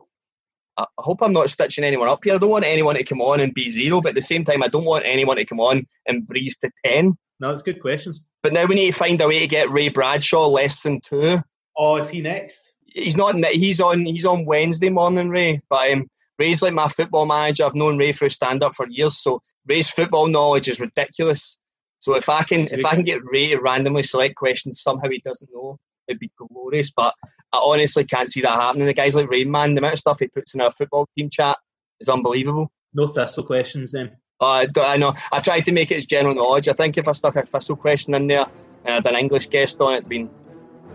I 0.79 1.01
hope 1.01 1.19
I'm 1.21 1.33
not 1.33 1.49
stitching 1.49 1.83
anyone 1.83 2.07
up 2.07 2.23
here. 2.23 2.35
I 2.35 2.37
don't 2.37 2.49
want 2.49 2.65
anyone 2.65 2.95
to 2.95 3.03
come 3.03 3.21
on 3.21 3.39
and 3.39 3.53
be 3.53 3.69
zero, 3.69 4.01
but 4.01 4.09
at 4.09 4.15
the 4.15 4.21
same 4.21 4.45
time, 4.45 4.63
I 4.63 4.67
don't 4.67 4.85
want 4.85 5.05
anyone 5.05 5.37
to 5.37 5.45
come 5.45 5.59
on 5.59 5.85
and 6.05 6.27
breeze 6.27 6.57
to 6.59 6.71
10. 6.85 7.17
No, 7.39 7.51
it's 7.51 7.63
good 7.63 7.81
questions. 7.81 8.21
But 8.43 8.53
now 8.53 8.65
we 8.65 8.75
need 8.75 8.91
to 8.91 8.97
find 8.97 9.19
a 9.21 9.27
way 9.27 9.39
to 9.39 9.47
get 9.47 9.69
Ray 9.69 9.89
Bradshaw 9.89 10.47
less 10.47 10.83
than 10.83 11.01
two. 11.01 11.41
Oh, 11.77 11.97
is 11.97 12.09
he 12.09 12.21
next? 12.21 12.73
He's 12.85 13.15
not. 13.15 13.35
He's 13.45 13.79
on. 13.79 14.05
He's 14.05 14.25
on 14.25 14.45
Wednesday 14.45 14.89
morning, 14.89 15.29
Ray. 15.29 15.61
But 15.69 15.91
um, 15.91 16.09
Ray's 16.37 16.61
like 16.61 16.73
my 16.73 16.89
football 16.89 17.25
manager. 17.25 17.65
I've 17.65 17.75
known 17.75 17.97
Ray 17.97 18.11
through 18.11 18.29
stand 18.29 18.63
up 18.63 18.75
for 18.75 18.87
years, 18.89 19.21
so 19.21 19.41
Ray's 19.67 19.89
football 19.89 20.27
knowledge 20.27 20.67
is 20.67 20.79
ridiculous. 20.79 21.57
So 21.99 22.15
if 22.15 22.29
I 22.29 22.43
can, 22.43 22.67
if 22.67 22.85
I 22.85 22.95
can 22.95 23.03
get 23.03 23.23
Ray 23.23 23.49
to 23.49 23.57
randomly 23.57 24.03
select 24.03 24.35
questions 24.35 24.81
somehow 24.81 25.09
he 25.09 25.21
doesn't 25.23 25.49
know, 25.53 25.77
it'd 26.07 26.19
be 26.19 26.31
glorious. 26.37 26.91
But 26.91 27.13
I 27.51 27.57
honestly 27.63 28.03
can't 28.03 28.29
see 28.31 28.41
that 28.41 28.49
happening. 28.49 28.85
The 28.87 28.93
guys 28.93 29.15
like 29.15 29.29
Rain 29.29 29.49
Man, 29.49 29.73
the 29.73 29.79
amount 29.79 29.93
of 29.93 29.99
stuff 29.99 30.19
he 30.19 30.27
puts 30.27 30.53
in 30.53 30.61
our 30.61 30.71
football 30.71 31.07
team 31.17 31.29
chat 31.29 31.57
is 31.99 32.07
unbelievable. 32.09 32.71
No 32.93 33.07
thistle 33.07 33.43
questions 33.43 33.91
then. 33.91 34.11
Uh, 34.41 34.45
I 34.45 34.65
don't- 34.67 34.87
I 34.87 34.97
know. 34.97 35.13
I 35.31 35.39
tried 35.39 35.65
to 35.65 35.71
make 35.71 35.91
it 35.91 35.97
as 35.97 36.05
general 36.05 36.33
knowledge. 36.35 36.67
I 36.67 36.73
think 36.73 36.97
if 36.97 37.07
I 37.07 37.11
stuck 37.13 37.35
a 37.35 37.45
thistle 37.45 37.75
question 37.75 38.13
in 38.13 38.27
there 38.27 38.45
and 38.85 38.95
I'd 38.95 39.05
an 39.05 39.15
English 39.19 39.47
guest 39.47 39.81
on 39.81 39.93
it, 39.93 39.97
it'd 39.97 40.09
been 40.09 40.29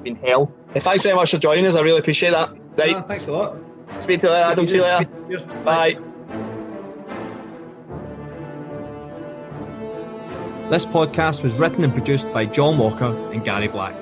been 0.02 0.16
hell. 0.16 0.52
Thanks 0.74 1.02
very 1.02 1.16
much 1.16 1.30
for 1.30 1.38
joining 1.38 1.64
us. 1.66 1.76
I 1.76 1.80
really 1.80 1.98
appreciate 1.98 2.30
that. 2.30 2.50
Right. 2.76 3.06
Thanks 3.08 3.26
a 3.26 3.32
lot. 3.32 3.56
Speak 4.00 4.20
to 4.20 4.26
you 4.26 4.32
later, 4.32 4.44
Adam. 4.50 4.68
See 4.68 4.76
you 4.76 4.82
later. 4.82 5.46
Bye. 5.64 5.98
This 10.70 10.84
podcast 10.86 11.42
was 11.42 11.54
written 11.54 11.84
and 11.84 11.92
produced 11.92 12.30
by 12.32 12.46
John 12.46 12.76
Walker 12.78 13.06
and 13.32 13.44
Gary 13.44 13.68
Black. 13.68 13.94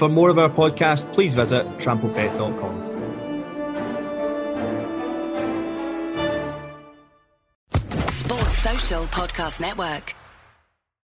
For 0.00 0.08
more 0.08 0.30
of 0.30 0.38
our 0.38 0.48
podcast, 0.48 1.12
please 1.12 1.34
visit 1.34 1.66
trampledbet.com. 1.76 2.88
Sports 8.08 8.58
Social 8.60 9.02
Podcast 9.08 9.60
Network. 9.60 10.14